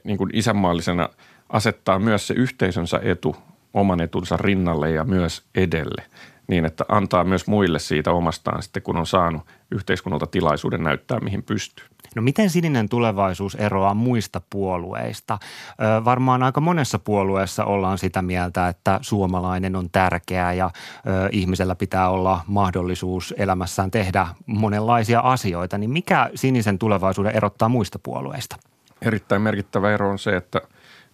niin 0.03 0.17
kuin 0.17 0.29
isänmaallisena 0.33 1.09
asettaa 1.49 1.99
myös 1.99 2.27
se 2.27 2.33
yhteisönsä 2.33 2.99
etu 3.03 3.35
oman 3.73 4.01
etunsa 4.01 4.37
rinnalle 4.37 4.91
ja 4.91 5.03
myös 5.03 5.43
edelle 5.55 6.03
niin, 6.49 6.65
että 6.65 6.85
antaa 6.87 7.23
myös 7.23 7.47
muille 7.47 7.79
siitä 7.79 8.11
omastaan 8.11 8.63
sitten, 8.63 8.83
kun 8.83 8.97
on 8.97 9.07
saanut 9.07 9.41
yhteiskunnalta 9.71 10.27
tilaisuuden 10.27 10.83
näyttää, 10.83 11.19
mihin 11.19 11.43
pystyy. 11.43 11.85
No 12.15 12.21
miten 12.21 12.49
sininen 12.49 12.89
tulevaisuus 12.89 13.55
eroaa 13.55 13.93
muista 13.93 14.41
puolueista? 14.49 15.37
Ö, 15.41 16.05
varmaan 16.05 16.43
aika 16.43 16.61
monessa 16.61 16.99
puolueessa 16.99 17.65
ollaan 17.65 17.97
sitä 17.97 18.21
mieltä, 18.21 18.67
että 18.67 18.99
suomalainen 19.01 19.75
on 19.75 19.89
tärkeää 19.89 20.53
ja 20.53 20.71
ö, 21.07 21.29
ihmisellä 21.31 21.75
pitää 21.75 22.09
olla 22.09 22.41
mahdollisuus 22.47 23.33
elämässään 23.37 23.91
tehdä 23.91 24.27
monenlaisia 24.45 25.19
asioita. 25.19 25.77
Niin 25.77 25.89
mikä 25.91 26.29
sinisen 26.35 26.79
tulevaisuuden 26.79 27.35
erottaa 27.35 27.69
muista 27.69 27.99
puolueista? 28.03 28.55
Erittäin 29.01 29.41
merkittävä 29.41 29.91
ero 29.91 30.09
on 30.09 30.19
se, 30.19 30.35
että 30.35 30.61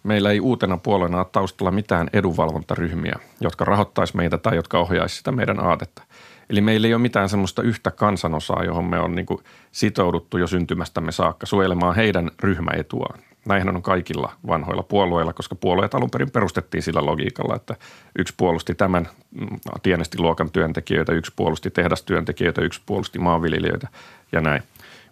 meillä 0.06 0.30
ei 0.30 0.40
uutena 0.40 0.76
puolueena 0.76 1.18
ole 1.18 1.26
taustalla 1.32 1.70
mitään 1.70 2.10
edunvalvontaryhmiä, 2.12 3.16
jotka 3.40 3.64
rahoittaisi 3.64 4.16
meitä 4.16 4.38
tai 4.38 4.56
jotka 4.56 4.78
ohjaisi 4.78 5.16
sitä 5.16 5.32
meidän 5.32 5.60
aatetta. 5.60 6.02
Eli 6.50 6.60
meillä 6.60 6.86
ei 6.86 6.94
ole 6.94 7.02
mitään 7.02 7.28
semmoista 7.28 7.62
yhtä 7.62 7.90
kansanosaa, 7.90 8.64
johon 8.64 8.84
me 8.84 8.98
on 8.98 9.14
niin 9.14 9.26
sitouduttu 9.72 10.38
jo 10.38 10.46
syntymästämme 10.46 11.12
saakka 11.12 11.46
suojelemaan 11.46 11.96
heidän 11.96 12.30
ryhmäetuaan. 12.40 13.20
Näinhän 13.44 13.76
on 13.76 13.82
kaikilla 13.82 14.32
vanhoilla 14.46 14.82
puolueilla, 14.82 15.32
koska 15.32 15.54
puolueet 15.54 15.94
alun 15.94 16.10
perin 16.10 16.30
perustettiin 16.30 16.82
sillä 16.82 17.06
logiikalla, 17.06 17.56
että 17.56 17.76
yksi 18.18 18.34
puolusti 18.36 18.74
tämän 18.74 19.08
mm, 19.30 19.46
tienestiluokan 19.82 20.50
työntekijöitä, 20.50 21.12
yksi 21.12 21.32
puolusti 21.36 21.70
tehdastyöntekijöitä, 21.70 22.62
yksi 22.62 22.80
puolusti 22.86 23.18
maanviljelijöitä 23.18 23.88
ja 24.32 24.40
näin. 24.40 24.62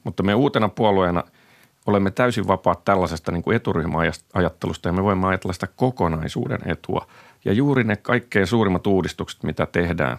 Mutta 0.05 0.23
me 0.23 0.35
uutena 0.35 0.69
puolueena 0.69 1.25
olemme 1.87 2.11
täysin 2.11 2.47
vapaat 2.47 2.85
tällaisesta 2.85 3.33
niin 3.33 3.43
kuin 3.43 3.57
eturyhmäajattelusta 3.57 4.89
ja 4.89 4.93
me 4.93 5.03
voimme 5.03 5.27
ajatella 5.27 5.53
sitä 5.53 5.69
kokonaisuuden 5.77 6.61
etua. 6.67 7.07
Ja 7.45 7.53
juuri 7.53 7.85
ne 7.85 7.97
kaikkein 7.97 8.47
suurimmat 8.47 8.87
uudistukset, 8.87 9.43
mitä 9.43 9.67
tehdään, 9.67 10.19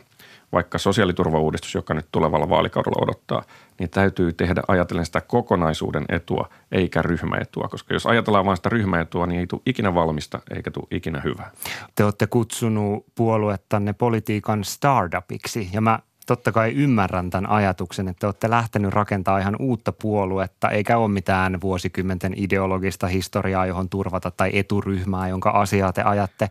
vaikka 0.52 0.78
sosiaaliturvauudistus, 0.78 1.76
joka 1.76 1.94
nyt 1.94 2.06
tulevalla 2.12 2.50
vaalikaudella 2.50 3.04
odottaa, 3.04 3.44
niin 3.80 3.90
täytyy 3.90 4.34
tehdä 4.34 4.62
ajatellen 4.68 5.06
sitä 5.06 5.22
kokonaisuuden 5.22 6.06
etua 6.10 6.50
eikä 6.72 7.02
ryhmäetua. 7.02 7.68
Koska 7.68 7.94
jos 7.94 8.06
ajatellaan 8.06 8.46
vain 8.46 8.58
sitä 8.58 8.70
ryhmäetua, 8.70 9.28
niin 9.28 9.40
ei 9.40 9.48
tule 9.48 9.62
ikinä 9.66 9.96
valmista 9.96 10.40
eikä 10.56 10.72
tule 10.72 10.88
ikinä 10.92 11.22
hyvää. 11.24 11.52
Te 11.96 12.04
olette 12.04 12.28
kutsunut 12.28 13.06
puoluettanne 13.16 13.94
politiikan 13.94 14.64
startupiksi 14.64 15.70
ja 15.74 15.82
mä 15.82 16.00
totta 16.26 16.52
kai 16.52 16.72
ymmärrän 16.72 17.30
tämän 17.30 17.50
ajatuksen, 17.50 18.08
että 18.08 18.28
olette 18.28 18.50
lähtenyt 18.50 18.94
rakentamaan 18.94 19.42
ihan 19.42 19.56
uutta 19.60 19.92
puoluetta, 19.92 20.70
eikä 20.70 20.98
ole 20.98 21.08
mitään 21.08 21.62
vuosikymmenten 21.62 22.34
ideologista 22.38 23.08
historiaa, 23.08 23.66
johon 23.66 23.90
turvata 23.90 24.32
tai 24.32 24.50
eturyhmää, 24.54 25.28
jonka 25.28 25.50
asiaa 25.50 25.94
te 25.94 26.02
ajatte. 26.02 26.50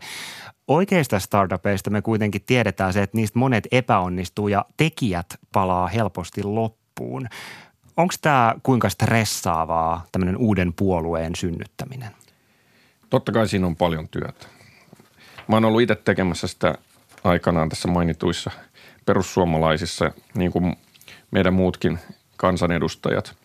Oikeista 0.67 1.19
startupeista 1.19 1.89
me 1.89 2.01
kuitenkin 2.01 2.41
tiedetään 2.45 2.93
se, 2.93 3.03
että 3.03 3.17
niistä 3.17 3.39
monet 3.39 3.67
epäonnistuu 3.71 4.47
ja 4.47 4.65
tekijät 4.77 5.27
palaa 5.51 5.87
helposti 5.87 6.43
loppuun. 6.43 7.27
Onko 7.97 8.13
tämä 8.21 8.55
kuinka 8.63 8.89
stressaavaa, 8.89 10.05
tämmöinen 10.11 10.37
uuden 10.37 10.73
puolueen 10.73 11.35
synnyttäminen? 11.35 12.11
Totta 13.09 13.31
kai 13.31 13.47
siinä 13.47 13.67
on 13.67 13.75
paljon 13.75 14.09
työtä. 14.09 14.47
Mä 15.47 15.55
oon 15.55 15.65
ollut 15.65 15.81
itse 15.81 15.95
tekemässä 15.95 16.47
sitä 16.47 16.75
aikanaan 17.23 17.69
tässä 17.69 17.87
mainituissa 17.87 18.51
perussuomalaisissa, 19.05 20.11
niin 20.35 20.51
kuin 20.51 20.75
meidän 21.31 21.53
muutkin 21.53 21.99
kansanedustajat, 22.37 23.35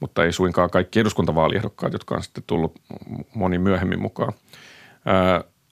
mutta 0.00 0.24
ei 0.24 0.32
suinkaan 0.32 0.70
kaikki 0.70 1.00
eduskuntavaaliehdokkaat, 1.00 1.92
jotka 1.92 2.14
on 2.14 2.22
sitten 2.22 2.44
tullut 2.46 2.80
moni 3.34 3.58
myöhemmin 3.58 4.00
mukaan. 4.00 4.32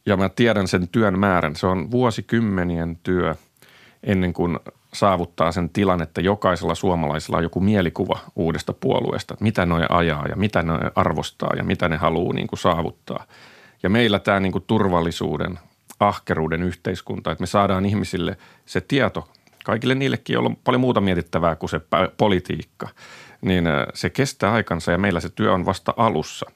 Ja 0.07 0.17
mä 0.17 0.29
tiedän 0.29 0.69
sen 0.69 0.89
työn 0.89 1.19
määrän. 1.19 1.57
Se 1.57 1.67
on 1.67 1.91
vuosikymmenien 1.91 2.99
työ 3.03 3.35
ennen 4.03 4.33
kuin 4.33 4.59
saavuttaa 4.95 5.53
sen 5.53 5.71
tilan, 5.71 6.03
että 6.03 6.21
jokaisella 6.21 6.75
suomalaisella 6.75 7.37
on 7.37 7.43
joku 7.43 7.61
mielikuva 7.61 8.19
uudesta 8.37 8.73
puolueesta, 8.73 9.35
että 9.35 9.45
mitä 9.45 9.67
ne 9.67 9.87
ajaa 9.89 10.27
ja 10.29 10.37
mitä 10.37 10.63
ne 10.63 10.73
arvostaa 10.95 11.51
ja 11.57 11.65
mitä 11.65 11.89
ne 11.89 11.97
haluaa 11.97 12.35
niin 12.35 12.47
kuin 12.47 12.59
saavuttaa. 12.59 13.27
Ja 13.83 13.91
meillä 13.91 14.19
tämä 14.19 14.41
niin 14.41 14.53
kuin 14.53 14.65
turvallisuuden, 14.67 15.59
ahkeruuden 16.01 16.63
yhteiskunta, 16.63 17.33
että 17.33 17.43
me 17.43 17.47
saadaan 17.47 17.87
ihmisille 17.87 18.37
se 18.67 18.81
tieto, 18.81 19.29
kaikille 19.65 19.95
niillekin, 19.95 20.35
joilla 20.35 20.49
on 20.49 20.57
paljon 20.57 20.81
muuta 20.81 21.01
mietittävää 21.01 21.57
kuin 21.57 21.71
se 21.71 21.81
politiikka, 22.17 22.89
niin 23.41 23.67
äh, 23.67 23.87
se 23.95 24.11
kestää 24.11 24.53
aikansa 24.53 24.93
ja 24.93 24.99
meillä 24.99 25.21
se 25.21 25.29
työ 25.29 25.53
on 25.53 25.67
vasta 25.67 25.95
alussa. 25.97 26.51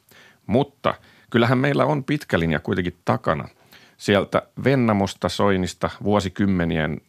Mutta 0.47 0.95
kyllähän 1.31 1.59
meillä 1.59 1.85
on 1.85 2.05
pitkä 2.05 2.39
linja 2.39 2.61
kuitenkin 2.61 2.97
takana. 3.05 3.49
Sieltä 3.97 4.43
Vennamosta, 4.65 5.29
Soinista, 5.29 5.91
vuosikymmenien 6.03 7.01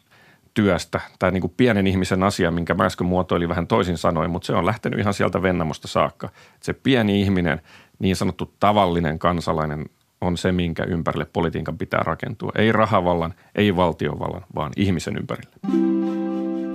työstä, 0.54 1.00
tai 1.20 1.32
niin 1.32 1.42
kuin 1.42 1.54
pienen 1.58 1.88
ihmisen 1.88 2.24
asia, 2.24 2.52
minkä 2.52 2.74
mä 2.74 2.86
äsken 2.86 3.08
muotoilin 3.08 3.50
vähän 3.50 3.68
toisin 3.68 3.98
sanoin, 3.98 4.32
mutta 4.32 4.46
se 4.46 4.54
on 4.54 4.66
lähtenyt 4.66 5.00
ihan 5.00 5.14
sieltä 5.14 5.42
Vennamosta 5.42 5.88
saakka. 5.88 6.30
Se 6.60 6.74
pieni 6.74 7.22
ihminen, 7.22 7.62
niin 8.00 8.16
sanottu 8.16 8.54
tavallinen 8.60 9.20
kansalainen 9.20 9.86
on 10.24 10.38
se, 10.38 10.52
minkä 10.52 10.84
ympärille 10.84 11.26
politiikan 11.34 11.78
pitää 11.78 12.00
rakentua. 12.04 12.52
Ei 12.56 12.72
rahavallan, 12.72 13.34
ei 13.56 13.76
valtiovallan, 13.76 14.46
vaan 14.56 14.72
ihmisen 14.78 15.18
ympärille. 15.18 15.56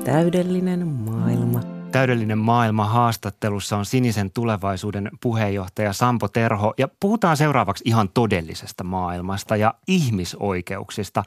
Täydellinen 0.05 0.87
maailma. 0.87 1.78
Täydellinen 1.93 2.39
maailma 2.39 2.85
haastattelussa 2.85 3.77
on 3.77 3.85
Sinisen 3.85 4.31
tulevaisuuden 4.31 5.11
puheenjohtaja 5.23 5.93
Sampo 5.93 6.29
Terho 6.29 6.75
ja 6.79 6.89
puhutaan 7.01 7.37
seuraavaksi 7.37 7.85
ihan 7.87 8.09
todellisesta 8.09 8.85
maailmasta 8.85 9.57
ja 9.57 9.75
ihmisoikeuksista. 9.87 11.25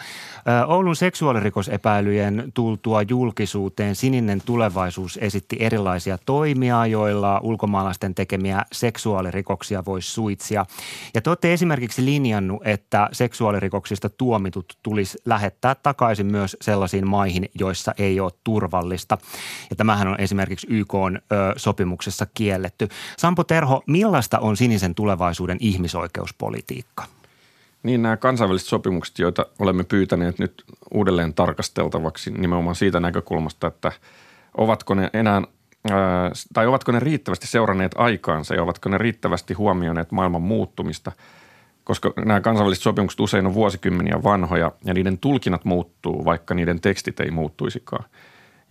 Oulun 0.68 0.96
seksuaalirikosepäilyjen 0.96 2.51
tultua 2.53 3.01
julkisuuteen 3.01 3.96
Sininen 3.96 4.41
tulevaisuus 4.46 5.20
esitti 5.22 5.58
erilaisia 5.60 6.18
toimia, 6.25 6.86
joilla 6.86 7.39
ulkomaalaisten 7.44 8.15
tekemiä 8.15 8.65
seksuaalirikoksia 8.72 9.86
voisi 9.86 10.12
suitsia. 10.12 10.65
Ja 11.13 11.22
te 11.22 11.30
olette 11.30 11.53
esimerkiksi 11.53 12.06
linjannut, 12.06 12.68
että 12.68 13.10
seksuaalirikoksista 13.12 14.10
tuomitut 14.10 14.77
tulisi 14.84 15.18
lähettää 15.25 15.75
takaisin 15.75 16.25
myös 16.25 16.58
sellaisiin 16.62 17.08
maihin, 17.08 17.50
joissa 17.60 17.94
ei 17.98 18.20
ole 18.20 18.32
turvallista. 18.44 19.18
Ja 19.70 19.75
tämähän 19.75 20.08
on 20.08 20.15
esimerkiksi 20.20 20.50
YK 20.70 20.93
on, 20.93 21.15
ö, 21.15 21.20
sopimuksessa 21.58 22.27
kielletty. 22.34 22.88
Sampo 23.17 23.43
Terho, 23.43 23.84
millaista 23.88 24.39
on 24.39 24.58
sinisen 24.58 24.96
tulevaisuuden 24.96 25.58
ihmisoikeuspolitiikka? 25.60 27.03
Niin 27.84 28.01
nämä 28.01 28.17
kansainväliset 28.17 28.67
sopimukset, 28.67 29.20
joita 29.20 29.46
olemme 29.60 29.84
pyytäneet 29.84 30.39
nyt 30.39 30.63
uudelleen 30.93 31.34
tarkasteltavaksi 31.34 32.31
nimenomaan 32.31 32.75
siitä 32.75 33.00
näkökulmasta, 33.00 33.67
että 33.67 33.91
ovatko 34.58 34.93
ne 34.93 35.10
enää 35.13 35.41
ää, 35.91 36.31
tai 36.53 36.67
ovatko 36.67 36.91
ne 36.91 37.00
riittävästi 37.00 37.48
seuranneet 37.48 37.91
aikaansa 37.98 38.55
ja 38.55 38.63
ovatko 38.63 38.89
ne 38.89 38.98
riittävästi 38.98 39.53
huomioineet 39.53 40.12
maailman 40.12 40.41
muuttumista, 40.41 41.12
koska 41.84 42.13
nämä 42.25 42.41
kansainväliset 42.41 42.84
sopimukset 42.84 43.20
usein 43.20 43.46
on 43.46 43.53
vuosikymmeniä 43.53 44.24
vanhoja 44.24 44.72
ja 44.86 44.93
niiden 44.93 45.17
tulkinnat 45.17 45.65
muuttuu, 45.65 46.25
vaikka 46.25 46.53
niiden 46.53 46.81
tekstit 46.81 47.20
ei 47.20 47.31
muuttuisikaan. 47.31 48.05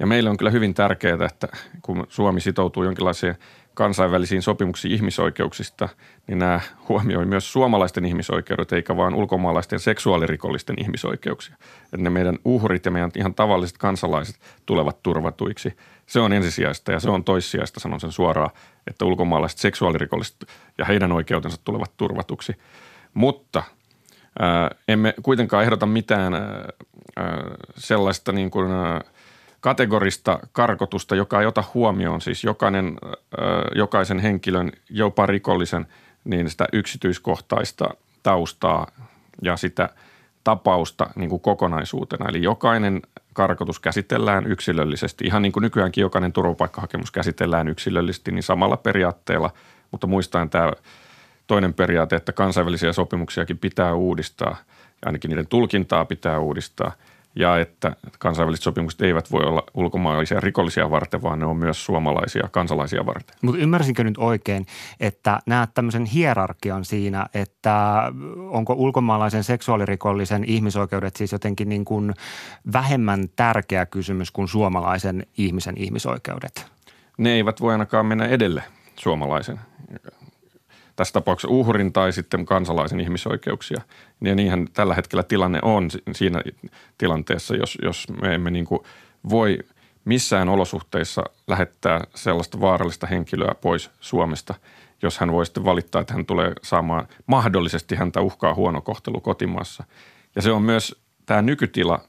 Ja 0.00 0.06
meille 0.06 0.30
on 0.30 0.36
kyllä 0.36 0.50
hyvin 0.50 0.74
tärkeää, 0.74 1.26
että 1.26 1.48
kun 1.82 2.06
Suomi 2.08 2.40
sitoutuu 2.40 2.84
jonkinlaiseen 2.84 3.36
kansainvälisiin 3.74 4.42
sopimuksiin 4.42 4.94
ihmisoikeuksista, 4.94 5.88
niin 6.26 6.38
nämä 6.38 6.60
huomioi 6.88 7.26
myös 7.26 7.52
suomalaisten 7.52 8.04
ihmisoikeudet, 8.04 8.72
eikä 8.72 8.96
vaan 8.96 9.14
ulkomaalaisten 9.14 9.80
seksuaalirikollisten 9.80 10.76
ihmisoikeuksia. 10.78 11.56
Että 11.84 11.96
ne 11.96 12.10
meidän 12.10 12.38
uhrit 12.44 12.84
ja 12.84 12.90
meidän 12.90 13.10
ihan 13.16 13.34
tavalliset 13.34 13.78
kansalaiset 13.78 14.36
tulevat 14.66 15.02
turvatuiksi. 15.02 15.76
Se 16.06 16.20
on 16.20 16.32
ensisijaista 16.32 16.92
ja 16.92 17.00
se 17.00 17.10
on 17.10 17.24
toissijaista, 17.24 17.80
sanon 17.80 18.00
sen 18.00 18.12
suoraan, 18.12 18.50
että 18.86 19.04
ulkomaalaiset 19.04 19.58
seksuaalirikolliset 19.58 20.36
ja 20.78 20.84
heidän 20.84 21.12
oikeutensa 21.12 21.58
tulevat 21.64 21.96
turvatuksi. 21.96 22.56
Mutta 23.14 23.62
ää, 24.38 24.70
emme 24.88 25.14
kuitenkaan 25.22 25.64
ehdota 25.64 25.86
mitään 25.86 26.34
ää, 26.34 26.72
sellaista 27.76 28.32
niin 28.32 28.50
kuin– 28.50 28.70
kategorista 29.60 30.38
karkotusta, 30.52 31.16
joka 31.16 31.40
ei 31.40 31.46
ota 31.46 31.64
huomioon 31.74 32.20
siis 32.20 32.44
jokainen, 32.44 32.96
jokaisen 33.74 34.18
henkilön, 34.18 34.72
jopa 34.90 35.26
rikollisen, 35.26 35.86
niin 36.24 36.50
sitä 36.50 36.66
yksityiskohtaista 36.72 37.88
taustaa 38.22 38.86
ja 39.42 39.56
sitä 39.56 39.88
tapausta 40.44 41.10
niin 41.16 41.30
kuin 41.30 41.40
kokonaisuutena. 41.40 42.28
Eli 42.28 42.42
jokainen 42.42 43.02
karkotus 43.32 43.80
käsitellään 43.80 44.46
yksilöllisesti, 44.46 45.24
ihan 45.24 45.42
niin 45.42 45.52
kuin 45.52 45.62
nykyäänkin 45.62 46.02
jokainen 46.02 46.32
turvapaikkahakemus 46.32 47.10
käsitellään 47.10 47.68
yksilöllisesti, 47.68 48.32
niin 48.32 48.42
samalla 48.42 48.76
periaatteella, 48.76 49.50
mutta 49.90 50.06
muistaen 50.06 50.50
tämä 50.50 50.72
toinen 51.46 51.74
periaate, 51.74 52.16
että 52.16 52.32
kansainvälisiä 52.32 52.92
sopimuksiakin 52.92 53.58
pitää 53.58 53.94
uudistaa, 53.94 54.56
ja 55.02 55.06
ainakin 55.06 55.28
niiden 55.28 55.46
tulkintaa 55.46 56.04
pitää 56.04 56.38
uudistaa– 56.38 56.92
ja 57.34 57.58
että 57.58 57.96
kansainväliset 58.18 58.62
sopimukset 58.62 59.02
eivät 59.02 59.32
voi 59.32 59.44
olla 59.44 59.62
ulkomaalaisia 59.74 60.40
rikollisia 60.40 60.90
varten, 60.90 61.22
vaan 61.22 61.38
ne 61.38 61.46
on 61.46 61.56
myös 61.56 61.84
suomalaisia 61.84 62.48
kansalaisia 62.50 63.06
varten. 63.06 63.36
Mutta 63.42 63.60
ymmärsinkö 63.60 64.04
nyt 64.04 64.18
oikein, 64.18 64.66
että 65.00 65.40
näet 65.46 65.70
tämmöisen 65.74 66.04
hierarkian 66.04 66.84
siinä, 66.84 67.26
että 67.34 68.02
onko 68.50 68.72
ulkomaalaisen 68.72 69.44
seksuaalirikollisen 69.44 70.44
ihmisoikeudet 70.44 71.16
siis 71.16 71.32
jotenkin 71.32 71.68
niin 71.68 71.84
kuin 71.84 72.14
vähemmän 72.72 73.28
tärkeä 73.36 73.86
kysymys 73.86 74.30
kuin 74.30 74.48
suomalaisen 74.48 75.26
ihmisen 75.38 75.76
ihmisoikeudet? 75.76 76.66
Ne 77.18 77.32
eivät 77.32 77.60
voi 77.60 77.72
ainakaan 77.72 78.06
mennä 78.06 78.26
edelle 78.26 78.62
suomalaisen 78.96 79.60
tässä 81.00 81.12
tapauksessa 81.12 81.54
uhrin 81.54 81.92
tai 81.92 82.12
sitten 82.12 82.46
kansalaisen 82.46 83.00
ihmisoikeuksia. 83.00 83.80
Ja 84.20 84.34
niinhän 84.34 84.66
tällä 84.72 84.94
hetkellä 84.94 85.22
tilanne 85.22 85.58
on 85.62 85.88
siinä 86.12 86.42
tilanteessa, 86.98 87.56
jos, 87.56 87.78
jos 87.82 88.06
me 88.22 88.34
emme 88.34 88.50
niin 88.50 88.64
kuin 88.64 88.80
voi 89.30 89.58
missään 90.04 90.48
olosuhteissa 90.48 91.24
lähettää 91.46 92.00
sellaista 92.14 92.60
vaarallista 92.60 93.06
henkilöä 93.06 93.54
pois 93.60 93.90
Suomesta, 94.00 94.54
jos 95.02 95.18
hän 95.18 95.32
voi 95.32 95.46
sitten 95.46 95.64
valittaa, 95.64 96.00
että 96.00 96.14
hän 96.14 96.26
tulee 96.26 96.52
saamaan 96.62 97.08
mahdollisesti 97.26 97.94
häntä 97.94 98.20
uhkaa 98.20 98.54
huono 98.54 98.80
kohtelu 98.80 99.20
kotimaassa. 99.20 99.84
Ja 100.36 100.42
se 100.42 100.52
on 100.52 100.62
myös, 100.62 101.00
tämä 101.26 101.42
nykytila 101.42 102.00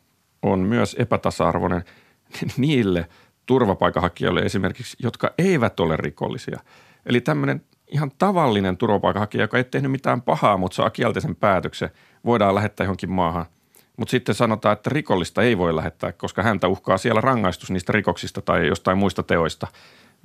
on 0.41 0.59
myös 0.59 0.95
epätasa-arvoinen 0.99 1.83
niille 2.57 3.09
turvapaikanhakijoille 3.45 4.41
esimerkiksi, 4.41 4.97
jotka 4.99 5.33
eivät 5.37 5.79
ole 5.79 5.97
rikollisia. 5.97 6.59
Eli 7.05 7.21
tämmöinen 7.21 7.61
ihan 7.91 8.11
tavallinen 8.17 8.77
turvapaikanhakija, 8.77 9.43
joka 9.43 9.57
ei 9.57 9.63
tehnyt 9.63 9.91
mitään 9.91 10.21
pahaa, 10.21 10.57
mutta 10.57 10.75
saa 10.75 10.89
kielteisen 10.89 11.35
päätöksen, 11.35 11.89
voidaan 12.25 12.55
lähettää 12.55 12.85
johonkin 12.85 13.11
maahan. 13.11 13.45
Mutta 13.97 14.11
sitten 14.11 14.35
sanotaan, 14.35 14.73
että 14.73 14.89
rikollista 14.89 15.41
ei 15.41 15.57
voi 15.57 15.75
lähettää, 15.75 16.11
koska 16.11 16.43
häntä 16.43 16.67
uhkaa 16.67 16.97
siellä 16.97 17.21
rangaistus 17.21 17.71
niistä 17.71 17.91
rikoksista 17.91 18.41
tai 18.41 18.67
jostain 18.67 18.97
muista 18.97 19.23
teoista 19.23 19.67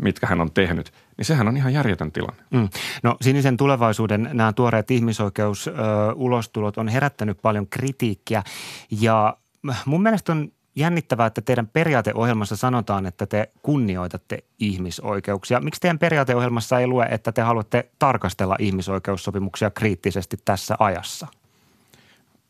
mitkä 0.02 0.26
hän 0.26 0.40
on 0.40 0.52
tehnyt, 0.52 0.92
niin 1.16 1.24
sehän 1.24 1.48
on 1.48 1.56
ihan 1.56 1.72
järjetön 1.72 2.12
tilanne. 2.12 2.42
Mm. 2.50 2.68
No 3.02 3.16
sinisen 3.20 3.56
tulevaisuuden 3.56 4.30
nämä 4.32 4.52
tuoreet 4.52 4.90
ihmisoikeusulostulot 4.90 6.78
on 6.78 6.88
herättänyt 6.88 7.38
paljon 7.42 7.66
kritiikkiä 7.66 8.42
ja 8.90 9.36
mun 9.84 10.02
mielestä 10.02 10.32
on 10.32 10.52
jännittävää, 10.76 11.26
että 11.26 11.40
teidän 11.40 11.68
periaateohjelmassa 11.68 12.56
sanotaan, 12.56 13.06
että 13.06 13.26
te 13.26 13.50
kunnioitatte 13.62 14.38
ihmisoikeuksia. 14.58 15.60
Miksi 15.60 15.80
teidän 15.80 15.98
periaateohjelmassa 15.98 16.80
ei 16.80 16.86
lue, 16.86 17.06
että 17.10 17.32
te 17.32 17.42
haluatte 17.42 17.90
tarkastella 17.98 18.56
ihmisoikeussopimuksia 18.58 19.70
kriittisesti 19.70 20.36
tässä 20.44 20.76
ajassa? 20.78 21.26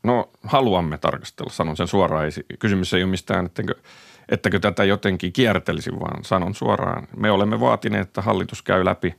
No 0.03 0.29
haluamme 0.43 0.97
tarkastella, 0.97 1.51
sanon 1.51 1.77
sen 1.77 1.87
suoraan. 1.87 2.31
Kysymys 2.59 2.93
ei 2.93 3.03
ole 3.03 3.11
mistään, 3.11 3.45
ettekö, 3.45 3.75
ettäkö 4.29 4.59
tätä 4.59 4.83
jotenkin 4.83 5.33
kiertelisi, 5.33 5.91
vaan 5.91 6.23
sanon 6.23 6.55
suoraan. 6.55 7.07
Me 7.17 7.31
olemme 7.31 7.59
vaatineet, 7.59 8.07
että 8.07 8.21
hallitus 8.21 8.61
käy 8.61 8.85
läpi 8.85 9.15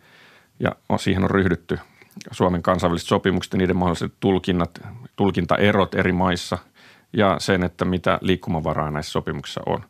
ja 0.61 0.73
siihen 0.97 1.25
on 1.25 1.31
ryhdytty 1.31 1.79
Suomen 2.31 2.63
kansainväliset 2.63 3.09
sopimukset 3.09 3.53
ja 3.53 3.59
niiden 3.59 3.77
mahdolliset 3.77 4.13
tulkinnat, 4.21 4.81
tulkintaerot 5.17 5.95
eri 5.95 6.13
maissa– 6.13 6.59
ja 7.13 7.37
sen, 7.39 7.63
että 7.63 7.85
mitä 7.85 8.19
liikkumavaraa 8.23 8.91
näissä 8.91 9.13
sopimuksissa 9.13 9.61
on. 9.67 9.85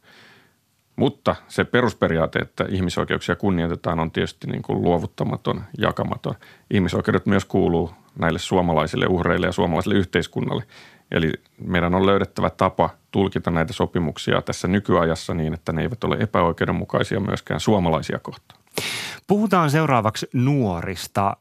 Mutta 0.97 1.37
se 1.49 1.65
perusperiaate, 1.65 2.39
että 2.39 2.65
ihmisoikeuksia 2.69 3.37
kunnioitetaan, 3.37 4.01
on 4.01 4.11
tietysti 4.11 4.47
niin 4.47 4.63
kuin 4.63 4.83
luovuttamaton, 4.83 5.65
jakamaton. 5.79 6.35
Ihmisoikeudet 6.71 7.27
myös 7.27 7.45
kuuluu 7.45 7.91
näille 8.19 8.39
suomalaisille 8.39 9.07
uhreille 9.07 9.47
ja 9.47 9.53
suomalaisille 9.53 9.95
yhteiskunnalle. 9.95 10.63
Eli 11.11 11.33
meidän 11.65 11.95
on 11.95 12.07
löydettävä 12.07 12.51
tapa 12.51 12.91
tulkita 13.11 13.51
näitä 13.51 13.73
sopimuksia 13.73 14.43
tässä 14.43 14.69
nykyajassa 14.69 15.35
niin, 15.35 15.55
että 15.55 15.73
ne 15.73 15.83
eivät 15.83 16.05
ole 16.05 16.17
epäoikeudenmukaisia 16.21 17.21
myöskään 17.21 17.61
suomalaisia 17.61 18.19
kohtaan. 18.19 18.61
Puhutaan 19.29 19.71
seuraavaksi 19.71 20.29
nuorista. 20.33 21.37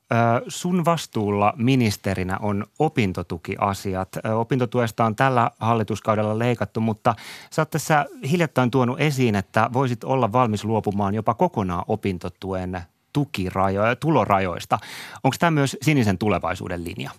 Sun 0.47 0.86
vastuulla 0.86 1.54
ministerinä 1.58 2.38
on 2.41 2.65
opintotukiasiat. 2.80 4.10
Opintotuesta 4.36 5.06
on 5.06 5.15
tällä 5.15 5.52
hallituskaudella 5.60 6.39
leikattu, 6.39 6.82
mutta 6.82 7.15
sä 7.52 7.62
oot 7.62 7.69
tässä 7.69 8.06
hiljattain 8.32 8.71
tuonut 8.71 9.02
esiin, 9.02 9.36
että 9.36 9.69
voisit 9.73 10.04
olla 10.04 10.32
valmis 10.32 10.65
luopumaan 10.65 11.15
jopa 11.15 11.34
kokonaan 11.34 11.84
opintotuen 11.88 12.82
tukirajoja, 13.13 13.95
tulorajoista. 13.95 14.80
Onko 15.23 15.36
tämä 15.39 15.52
myös 15.52 15.78
sinisen 15.82 16.17
tulevaisuuden 16.17 16.84
linja? 16.84 17.12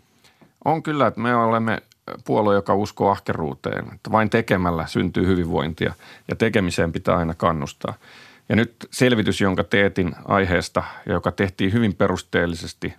On 0.64 0.83
kyllä, 0.83 1.07
että 1.07 1.20
me 1.20 1.37
olemme 1.37 1.83
puolue, 2.24 2.54
joka 2.54 2.74
uskoo 2.74 3.11
ahkeruuteen, 3.11 3.85
että 3.94 4.12
vain 4.12 4.31
tekemällä 4.31 4.87
syntyy 4.87 5.26
hyvinvointia 5.26 5.94
ja 6.28 6.37
tekemiseen 6.37 6.92
pitää 6.92 7.16
aina 7.16 7.35
kannustaa– 7.35 7.94
ja 8.48 8.56
nyt 8.56 8.74
selvitys, 8.90 9.40
jonka 9.40 9.64
teetin 9.64 10.14
aiheesta 10.24 10.82
joka 11.06 11.32
tehtiin 11.32 11.72
hyvin 11.72 11.94
perusteellisesti, 11.94 12.94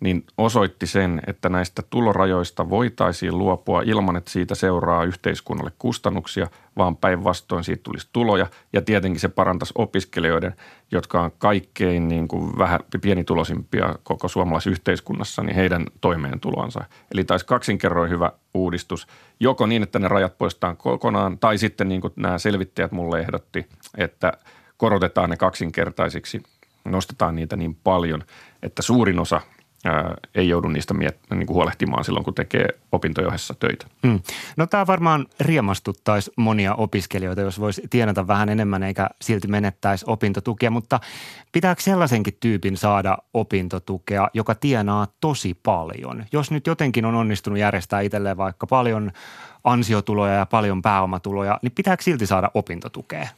niin 0.00 0.24
osoitti 0.38 0.86
sen, 0.86 1.22
että 1.26 1.48
näistä 1.48 1.82
tulorajoista 1.90 2.70
voitaisiin 2.70 3.38
luopua 3.38 3.82
ilman, 3.82 4.16
että 4.16 4.30
siitä 4.30 4.54
seuraa 4.54 5.04
yhteiskunnalle 5.04 5.72
kustannuksia, 5.78 6.48
vaan 6.76 6.96
päinvastoin 6.96 7.64
siitä 7.64 7.82
tulisi 7.82 8.08
tuloja. 8.12 8.46
Ja 8.72 8.82
tietenkin 8.82 9.20
se 9.20 9.28
parantaisi 9.28 9.74
opiskelijoiden, 9.76 10.54
jotka 10.90 11.22
on 11.22 11.32
kaikkein 11.38 12.08
niin 12.08 12.28
kuin 12.28 12.58
vähän 12.58 12.80
pienituloisimpia 13.02 13.94
koko 14.02 14.28
suomalaisessa 14.28 14.70
yhteiskunnassa, 14.70 15.42
niin 15.42 15.56
heidän 15.56 15.86
toimeentuloansa. 16.00 16.84
Eli 17.12 17.24
taisi 17.24 17.46
kaksinkerroin 17.46 18.10
hyvä 18.10 18.32
uudistus, 18.54 19.06
joko 19.40 19.66
niin, 19.66 19.82
että 19.82 19.98
ne 19.98 20.08
rajat 20.08 20.38
poistetaan 20.38 20.76
kokonaan, 20.76 21.38
tai 21.38 21.58
sitten 21.58 21.88
niin 21.88 22.00
kuin 22.00 22.12
nämä 22.16 22.38
selvittäjät 22.38 22.92
mulle 22.92 23.20
ehdotti, 23.20 23.66
että– 23.98 24.32
korotetaan 24.76 25.30
ne 25.30 25.36
kaksinkertaisiksi, 25.36 26.42
nostetaan 26.84 27.36
niitä 27.36 27.56
niin 27.56 27.74
paljon, 27.84 28.24
että 28.62 28.82
suurin 28.82 29.18
osa 29.18 29.40
ää, 29.84 30.14
ei 30.34 30.48
joudu 30.48 30.68
niistä 30.68 30.94
miet- 30.94 31.36
niin 31.36 31.46
kuin 31.46 31.54
huolehtimaan 31.54 32.04
silloin, 32.04 32.24
kun 32.24 32.34
tekee 32.34 32.68
opintojohessa 32.92 33.54
töitä. 33.54 33.86
Hmm. 34.06 34.20
No 34.56 34.66
tämä 34.66 34.86
varmaan 34.86 35.26
riemastuttaisi 35.40 36.32
monia 36.36 36.74
opiskelijoita, 36.74 37.40
jos 37.40 37.60
voisi 37.60 37.82
tienata 37.90 38.26
vähän 38.26 38.48
enemmän 38.48 38.82
eikä 38.82 39.08
silti 39.22 39.48
menettäisi 39.48 40.04
opintotukea, 40.08 40.70
mutta 40.70 41.00
pitääkö 41.52 41.82
sellaisenkin 41.82 42.36
tyypin 42.40 42.76
saada 42.76 43.18
opintotukea, 43.34 44.28
joka 44.34 44.54
tienaa 44.54 45.06
tosi 45.20 45.54
paljon? 45.62 46.24
Jos 46.32 46.50
nyt 46.50 46.66
jotenkin 46.66 47.04
on 47.04 47.14
onnistunut 47.14 47.58
järjestää 47.58 48.00
itselleen 48.00 48.36
vaikka 48.36 48.66
paljon 48.66 49.12
ansiotuloja 49.64 50.34
ja 50.34 50.46
paljon 50.46 50.82
pääomatuloja, 50.82 51.58
niin 51.62 51.72
pitääkö 51.72 52.02
silti 52.02 52.26
saada 52.26 52.50
opintotukea? 52.54 53.28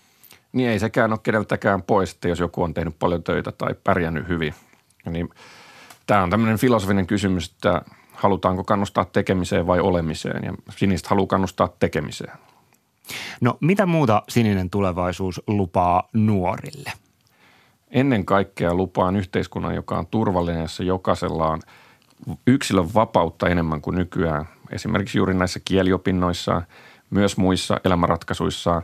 Niin 0.56 0.68
ei 0.68 0.78
sekään 0.78 1.12
ole 1.12 1.20
keneltäkään 1.22 1.82
pois, 1.82 2.12
että 2.12 2.28
jos 2.28 2.38
joku 2.38 2.62
on 2.62 2.74
tehnyt 2.74 2.98
paljon 2.98 3.22
töitä 3.22 3.52
tai 3.52 3.74
pärjännyt 3.84 4.28
hyvin. 4.28 4.54
Niin 5.10 5.30
tämä 6.06 6.22
on 6.22 6.30
tämmöinen 6.30 6.58
filosofinen 6.58 7.06
kysymys, 7.06 7.50
että 7.50 7.82
halutaanko 8.12 8.64
kannustaa 8.64 9.04
tekemiseen 9.04 9.66
vai 9.66 9.80
olemiseen 9.80 10.44
ja 10.44 10.54
sinistä 10.76 11.08
haluaa 11.08 11.26
kannustaa 11.26 11.68
tekemiseen. 11.78 12.32
No 13.40 13.58
mitä 13.60 13.86
muuta 13.86 14.22
sininen 14.28 14.70
tulevaisuus 14.70 15.42
lupaa 15.46 16.08
nuorille? 16.12 16.92
Ennen 17.90 18.24
kaikkea 18.24 18.74
lupaan 18.74 19.16
yhteiskunnan, 19.16 19.74
joka 19.74 19.98
on 19.98 20.06
turvallinen, 20.06 20.62
jossa 20.62 20.82
jokaisella 20.82 21.48
on 21.48 21.60
yksilön 22.46 22.94
vapautta 22.94 23.48
enemmän 23.48 23.80
kuin 23.80 23.96
nykyään. 23.96 24.48
Esimerkiksi 24.70 25.18
juuri 25.18 25.34
näissä 25.34 25.60
kieliopinnoissa, 25.64 26.62
myös 27.10 27.36
muissa 27.36 27.80
elämänratkaisuissaan. 27.84 28.82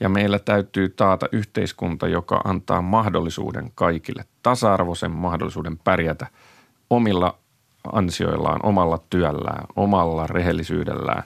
Ja 0.00 0.08
meillä 0.08 0.38
täytyy 0.38 0.88
taata 0.88 1.26
yhteiskunta, 1.32 2.08
joka 2.08 2.40
antaa 2.44 2.82
mahdollisuuden 2.82 3.72
kaikille, 3.74 4.24
tasa-arvoisen 4.42 5.10
mahdollisuuden 5.10 5.78
pärjätä 5.78 6.26
omilla 6.90 7.38
ansioillaan, 7.92 8.60
omalla 8.62 8.98
työllään, 9.10 9.66
omalla 9.76 10.26
rehellisyydellään. 10.26 11.22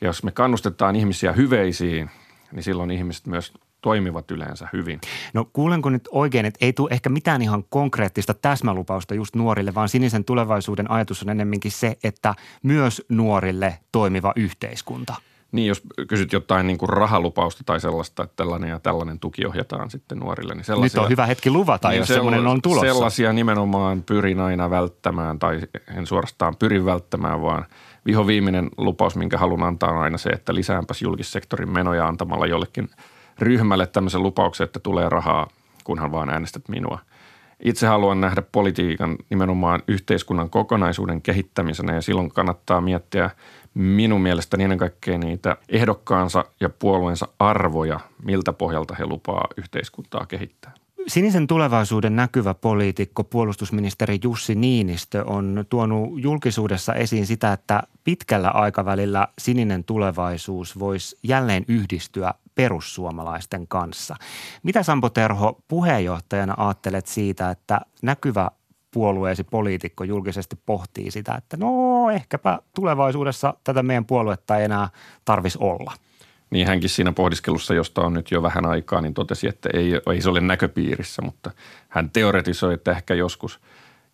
Ja 0.00 0.06
jos 0.06 0.22
me 0.22 0.30
kannustetaan 0.30 0.96
ihmisiä 0.96 1.32
hyveisiin, 1.32 2.10
niin 2.52 2.62
silloin 2.62 2.90
ihmiset 2.90 3.26
myös 3.26 3.52
toimivat 3.80 4.30
yleensä 4.30 4.68
hyvin. 4.72 5.00
No 5.32 5.48
kuulenko 5.52 5.90
nyt 5.90 6.08
oikein, 6.12 6.46
että 6.46 6.64
ei 6.64 6.72
tule 6.72 6.90
ehkä 6.92 7.08
mitään 7.08 7.42
ihan 7.42 7.64
konkreettista 7.68 8.34
täsmälupausta 8.34 9.14
just 9.14 9.36
nuorille, 9.36 9.74
vaan 9.74 9.88
sinisen 9.88 10.24
tulevaisuuden 10.24 10.90
ajatus 10.90 11.22
on 11.22 11.30
ennemminkin 11.30 11.70
se, 11.72 11.96
että 12.04 12.34
myös 12.62 13.02
nuorille 13.08 13.78
toimiva 13.92 14.32
yhteiskunta. 14.36 15.14
Niin, 15.54 15.68
jos 15.68 15.82
kysyt 16.08 16.32
jotain 16.32 16.66
niin 16.66 16.78
kuin 16.78 16.88
rahalupausta 16.88 17.62
tai 17.66 17.80
sellaista, 17.80 18.22
että 18.22 18.36
tällainen 18.36 18.70
ja 18.70 18.78
tällainen 18.78 19.20
tuki 19.20 19.46
ohjataan 19.46 19.90
sitten 19.90 20.18
nuorille. 20.18 20.54
Niin 20.54 20.82
Nyt 20.82 20.94
on 20.94 21.08
hyvä 21.08 21.26
hetki 21.26 21.50
luvata, 21.50 21.88
niin 21.88 21.98
jos 21.98 22.08
semmoinen 22.08 22.46
on 22.46 22.62
tulossa. 22.62 22.86
Sellaisia 22.86 23.32
nimenomaan 23.32 24.02
pyrin 24.02 24.40
aina 24.40 24.70
välttämään 24.70 25.38
tai 25.38 25.60
en 25.96 26.06
suorastaan 26.06 26.56
pyrin 26.56 26.84
välttämään, 26.84 27.42
vaan 27.42 27.66
viho 28.06 28.26
viimeinen 28.26 28.68
lupaus, 28.76 29.16
minkä 29.16 29.38
haluan 29.38 29.62
antaa 29.62 29.90
on 29.90 29.98
aina 29.98 30.18
se, 30.18 30.30
että 30.30 30.54
lisäänpäs 30.54 31.02
julkissektorin 31.02 31.70
menoja 31.70 32.08
antamalla 32.08 32.46
jollekin– 32.46 32.88
ryhmälle 33.38 33.86
tämmöisen 33.86 34.22
lupauksen, 34.22 34.64
että 34.64 34.80
tulee 34.80 35.08
rahaa, 35.08 35.48
kunhan 35.84 36.12
vaan 36.12 36.30
äänestät 36.30 36.68
minua. 36.68 36.98
Itse 37.64 37.86
haluan 37.86 38.20
nähdä 38.20 38.42
politiikan 38.52 39.16
nimenomaan 39.30 39.82
yhteiskunnan 39.88 40.50
kokonaisuuden 40.50 41.22
kehittämisenä 41.22 41.94
ja 41.94 42.02
silloin 42.02 42.30
kannattaa 42.30 42.80
miettiä 42.80 43.30
minun 43.74 44.20
mielestäni 44.20 44.64
ennen 44.64 44.78
kaikkea 44.78 45.18
niitä 45.18 45.56
ehdokkaansa 45.68 46.44
ja 46.60 46.68
puolueensa 46.68 47.28
arvoja, 47.38 48.00
miltä 48.22 48.52
pohjalta 48.52 48.94
he 48.94 49.06
lupaa 49.06 49.48
yhteiskuntaa 49.56 50.26
kehittää. 50.26 50.72
Sinisen 51.06 51.46
tulevaisuuden 51.46 52.16
näkyvä 52.16 52.54
poliitikko, 52.54 53.24
puolustusministeri 53.24 54.18
Jussi 54.22 54.54
Niinistö 54.54 55.24
on 55.26 55.64
tuonut 55.68 56.10
julkisuudessa 56.16 56.94
esiin 56.94 57.26
sitä, 57.26 57.52
että 57.52 57.82
pitkällä 58.04 58.48
aikavälillä 58.48 59.28
sininen 59.38 59.84
tulevaisuus 59.84 60.78
voisi 60.78 61.16
jälleen 61.22 61.64
yhdistyä 61.68 62.34
perussuomalaisten 62.54 63.68
kanssa. 63.68 64.16
Mitä 64.62 64.82
Sampo 64.82 65.10
Terho 65.10 65.58
puheenjohtajana 65.68 66.54
ajattelet 66.56 67.06
siitä, 67.06 67.50
että 67.50 67.80
näkyvä 68.02 68.50
puolueesi 68.94 69.44
poliitikko 69.44 70.04
julkisesti 70.04 70.56
pohtii 70.66 71.10
sitä, 71.10 71.34
että 71.34 71.56
no 71.56 72.10
ehkäpä 72.10 72.58
tulevaisuudessa 72.74 73.54
tätä 73.64 73.82
meidän 73.82 74.04
puoluetta 74.04 74.56
ei 74.56 74.64
enää 74.64 74.88
tarvisi 75.24 75.58
olla? 75.60 75.92
Niin 76.50 76.66
hänkin 76.66 76.90
siinä 76.90 77.12
pohdiskelussa, 77.12 77.74
josta 77.74 78.00
on 78.00 78.14
nyt 78.14 78.30
jo 78.30 78.42
vähän 78.42 78.66
aikaa, 78.66 79.00
niin 79.00 79.14
totesi, 79.14 79.48
että 79.48 79.68
ei, 79.74 79.92
ei 80.12 80.20
se 80.20 80.30
ole 80.30 80.40
näköpiirissä, 80.40 81.22
mutta 81.22 81.50
hän 81.88 82.10
teoretisoi, 82.10 82.74
että 82.74 82.90
ehkä 82.90 83.14
joskus– 83.14 83.60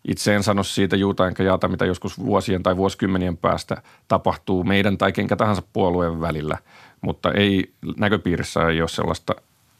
itse 0.07 0.35
en 0.35 0.43
sano 0.43 0.63
siitä 0.63 0.95
juuta 0.95 1.27
enkä 1.27 1.43
jaata, 1.43 1.67
mitä 1.67 1.85
joskus 1.85 2.19
vuosien 2.19 2.63
tai 2.63 2.77
vuosikymmenien 2.77 3.37
päästä 3.37 3.81
tapahtuu 4.07 4.63
meidän 4.63 4.97
tai 4.97 5.11
kenkä 5.11 5.35
tahansa 5.35 5.61
puolueen 5.73 6.21
välillä– 6.21 6.57
mutta 7.01 7.31
ei 7.31 7.73
näköpiirissä 7.97 8.67
ei 8.67 8.81
ole 8.81 8.89
sellaista 8.89 9.35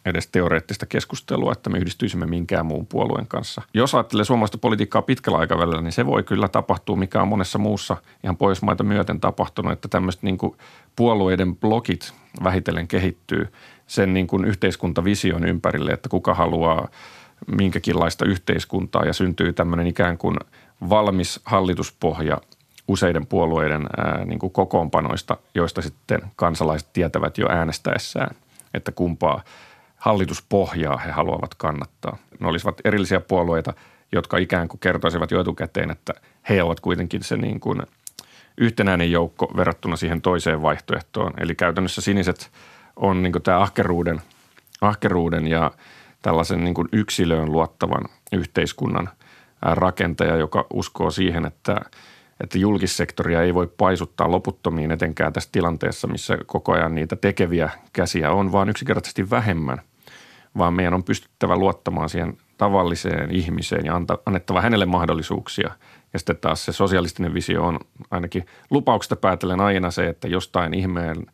edes 0.05 0.27
teoreettista 0.27 0.85
keskustelua, 0.85 1.51
että 1.51 1.69
me 1.69 1.77
yhdistyisimme 1.77 2.25
minkään 2.25 2.65
muun 2.65 2.87
puolueen 2.87 3.27
kanssa. 3.27 3.61
Jos 3.73 3.95
ajattelee 3.95 4.25
suomalaista 4.25 4.57
politiikkaa 4.57 5.01
pitkällä 5.01 5.37
aikavälillä, 5.39 5.81
niin 5.81 5.91
se 5.91 6.05
voi 6.05 6.23
kyllä 6.23 6.47
tapahtua, 6.47 6.95
mikä 6.95 7.21
on 7.21 7.27
monessa 7.27 7.57
muussa 7.59 7.97
ihan 8.23 8.37
Pohjoismaita 8.37 8.83
myöten 8.83 9.19
tapahtunut, 9.19 9.71
että 9.73 9.87
tämmöiset 9.87 10.23
niin 10.23 10.37
puolueiden 10.95 11.55
blokit 11.55 12.13
vähitellen 12.43 12.87
kehittyy 12.87 13.47
sen 13.87 14.13
niin 14.13 14.27
kuin 14.27 14.45
yhteiskuntavision 14.45 15.45
ympärille, 15.45 15.91
että 15.91 16.09
kuka 16.09 16.33
haluaa 16.33 16.87
minkäkinlaista 17.57 18.25
yhteiskuntaa 18.25 19.05
ja 19.05 19.13
syntyy 19.13 19.53
tämmöinen 19.53 19.87
ikään 19.87 20.17
kuin 20.17 20.37
valmis 20.89 21.39
hallituspohja– 21.45 22.41
useiden 22.91 23.25
puolueiden 23.25 23.87
ää, 23.97 24.25
niin 24.25 24.39
kuin 24.39 24.53
kokoonpanoista, 24.53 25.37
joista 25.55 25.81
sitten 25.81 26.21
kansalaiset 26.35 26.93
tietävät 26.93 27.37
jo 27.37 27.47
äänestäessään, 27.49 28.35
että 28.73 28.91
kumpaa 28.91 29.43
hallituspohjaa 30.01 30.97
he 30.97 31.11
haluavat 31.11 31.55
kannattaa. 31.55 32.17
Ne 32.39 32.47
olisivat 32.47 32.81
erillisiä 32.85 33.19
puolueita, 33.19 33.73
jotka 34.11 34.37
ikään 34.37 34.67
kuin 34.67 34.79
kertoisivat 34.79 35.31
jo 35.31 35.41
etukäteen, 35.41 35.91
että 35.91 36.13
he 36.49 36.63
ovat 36.63 36.79
kuitenkin 36.79 37.23
se 37.23 37.37
niin 37.37 37.59
kuin 37.59 37.81
yhtenäinen 38.57 39.11
joukko 39.11 39.51
verrattuna 39.55 39.95
siihen 39.95 40.21
toiseen 40.21 40.61
vaihtoehtoon. 40.61 41.33
Eli 41.37 41.55
käytännössä 41.55 42.01
siniset 42.01 42.51
on 42.95 43.23
niin 43.23 43.31
kuin 43.31 43.43
tämä 43.43 43.59
ahkeruuden, 43.59 44.21
ahkeruuden 44.81 45.47
ja 45.47 45.71
tällaisen 46.21 46.63
niin 46.63 46.73
kuin 46.73 46.89
yksilöön 46.91 47.51
luottavan 47.51 48.05
yhteiskunnan 48.31 49.09
rakentaja, 49.61 50.35
joka 50.35 50.65
uskoo 50.73 51.11
siihen, 51.11 51.45
että– 51.45 51.75
että 52.41 52.57
julkissektoria 52.57 53.41
ei 53.41 53.53
voi 53.53 53.67
paisuttaa 53.77 54.31
loputtomiin 54.31 54.91
etenkään 54.91 55.33
tässä 55.33 55.49
tilanteessa, 55.51 56.07
missä 56.07 56.37
koko 56.45 56.73
ajan 56.73 56.95
niitä 56.95 57.15
tekeviä 57.15 57.69
käsiä 57.93 58.31
on 58.31 58.51
vaan 58.51 58.69
yksinkertaisesti 58.69 59.29
vähemmän, 59.29 59.81
vaan 60.57 60.73
meidän 60.73 60.93
on 60.93 61.03
pystyttävä 61.03 61.55
luottamaan 61.55 62.09
siihen 62.09 62.37
tavalliseen 62.57 63.31
ihmiseen 63.31 63.85
ja 63.85 64.01
annettava 64.25 64.61
hänelle 64.61 64.85
mahdollisuuksia. 64.85 65.69
Ja 66.13 66.19
sitten 66.19 66.37
taas 66.37 66.65
se 66.65 66.71
sosialistinen 66.71 67.33
visio 67.33 67.63
on 67.63 67.79
ainakin 68.11 68.45
lupauksesta 68.69 69.15
päätellen 69.15 69.61
aina 69.61 69.91
se, 69.91 70.07
että 70.07 70.27
jostain 70.27 70.73
ihmeen 70.73 71.25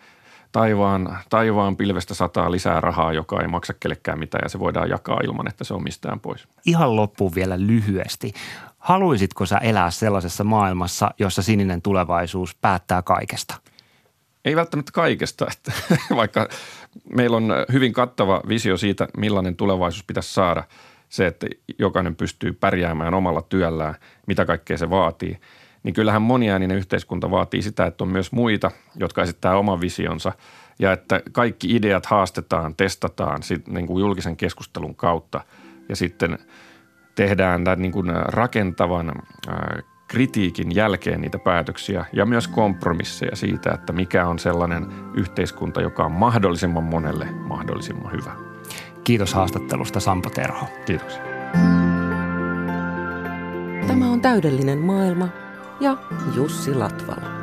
taivaan, 0.51 1.19
taivaan 1.29 1.77
pilvestä 1.77 2.13
sataa 2.13 2.51
lisää 2.51 2.81
rahaa, 2.81 3.13
joka 3.13 3.41
ei 3.41 3.47
maksa 3.47 3.73
kellekään 3.73 4.19
mitään 4.19 4.41
ja 4.45 4.49
se 4.49 4.59
voidaan 4.59 4.89
jakaa 4.89 5.19
ilman, 5.23 5.47
että 5.47 5.63
se 5.63 5.73
on 5.73 5.83
mistään 5.83 6.19
pois. 6.19 6.47
Ihan 6.65 6.95
loppuun 6.95 7.35
vielä 7.35 7.59
lyhyesti. 7.59 8.33
Haluaisitko 8.77 9.45
sä 9.45 9.57
elää 9.57 9.91
sellaisessa 9.91 10.43
maailmassa, 10.43 11.11
jossa 11.19 11.41
sininen 11.41 11.81
tulevaisuus 11.81 12.55
päättää 12.55 13.01
kaikesta? 13.01 13.55
Ei 14.45 14.55
välttämättä 14.55 14.91
kaikesta, 14.91 15.47
että 15.51 15.71
vaikka 16.15 16.47
meillä 17.15 17.37
on 17.37 17.53
hyvin 17.71 17.93
kattava 17.93 18.41
visio 18.47 18.77
siitä, 18.77 19.07
millainen 19.17 19.55
tulevaisuus 19.55 20.03
pitäisi 20.03 20.33
saada. 20.33 20.63
Se, 21.09 21.27
että 21.27 21.47
jokainen 21.79 22.15
pystyy 22.15 22.53
pärjäämään 22.53 23.13
omalla 23.13 23.41
työllään, 23.41 23.95
mitä 24.27 24.45
kaikkea 24.45 24.77
se 24.77 24.89
vaatii. 24.89 25.37
Niin 25.83 25.93
kyllähän 25.93 26.21
moniääninen 26.21 26.77
yhteiskunta 26.77 27.31
vaatii 27.31 27.61
sitä, 27.61 27.85
että 27.85 28.03
on 28.03 28.09
myös 28.09 28.31
muita, 28.31 28.71
jotka 28.95 29.21
esittää 29.21 29.57
oman 29.57 29.81
visionsa 29.81 30.31
ja 30.79 30.91
että 30.91 31.21
kaikki 31.31 31.75
ideat 31.75 32.05
haastetaan, 32.05 32.75
testataan 32.75 33.43
sit, 33.43 33.67
niin 33.67 33.87
kuin 33.87 34.01
julkisen 34.01 34.37
keskustelun 34.37 34.95
kautta 34.95 35.41
ja 35.89 35.95
sitten– 35.95 36.37
tehdään 37.17 37.63
tämän 37.63 37.81
niin 37.81 37.91
kuin 37.91 38.11
rakentavan 38.23 39.11
kritiikin 40.07 40.75
jälkeen 40.75 41.21
niitä 41.21 41.39
päätöksiä 41.39 42.05
ja 42.13 42.25
myös 42.25 42.47
kompromisseja 42.47 43.35
siitä, 43.35 43.71
että 43.71 43.93
mikä 43.93 44.27
on 44.27 44.39
sellainen 44.39 44.87
yhteiskunta, 45.13 45.81
joka 45.81 46.05
on 46.05 46.11
mahdollisimman 46.11 46.83
monelle 46.83 47.25
mahdollisimman 47.31 48.11
hyvä. 48.11 48.31
Kiitos 49.03 49.33
haastattelusta 49.33 49.99
Sampo 49.99 50.29
Terho. 50.29 50.65
Kiitoksia. 50.85 51.21
Tämä 53.87 54.11
on 54.11 54.21
täydellinen 54.21 54.79
maailma 54.79 55.29
ja 55.79 55.97
Jussi 56.35 56.73
Latvala. 56.73 57.36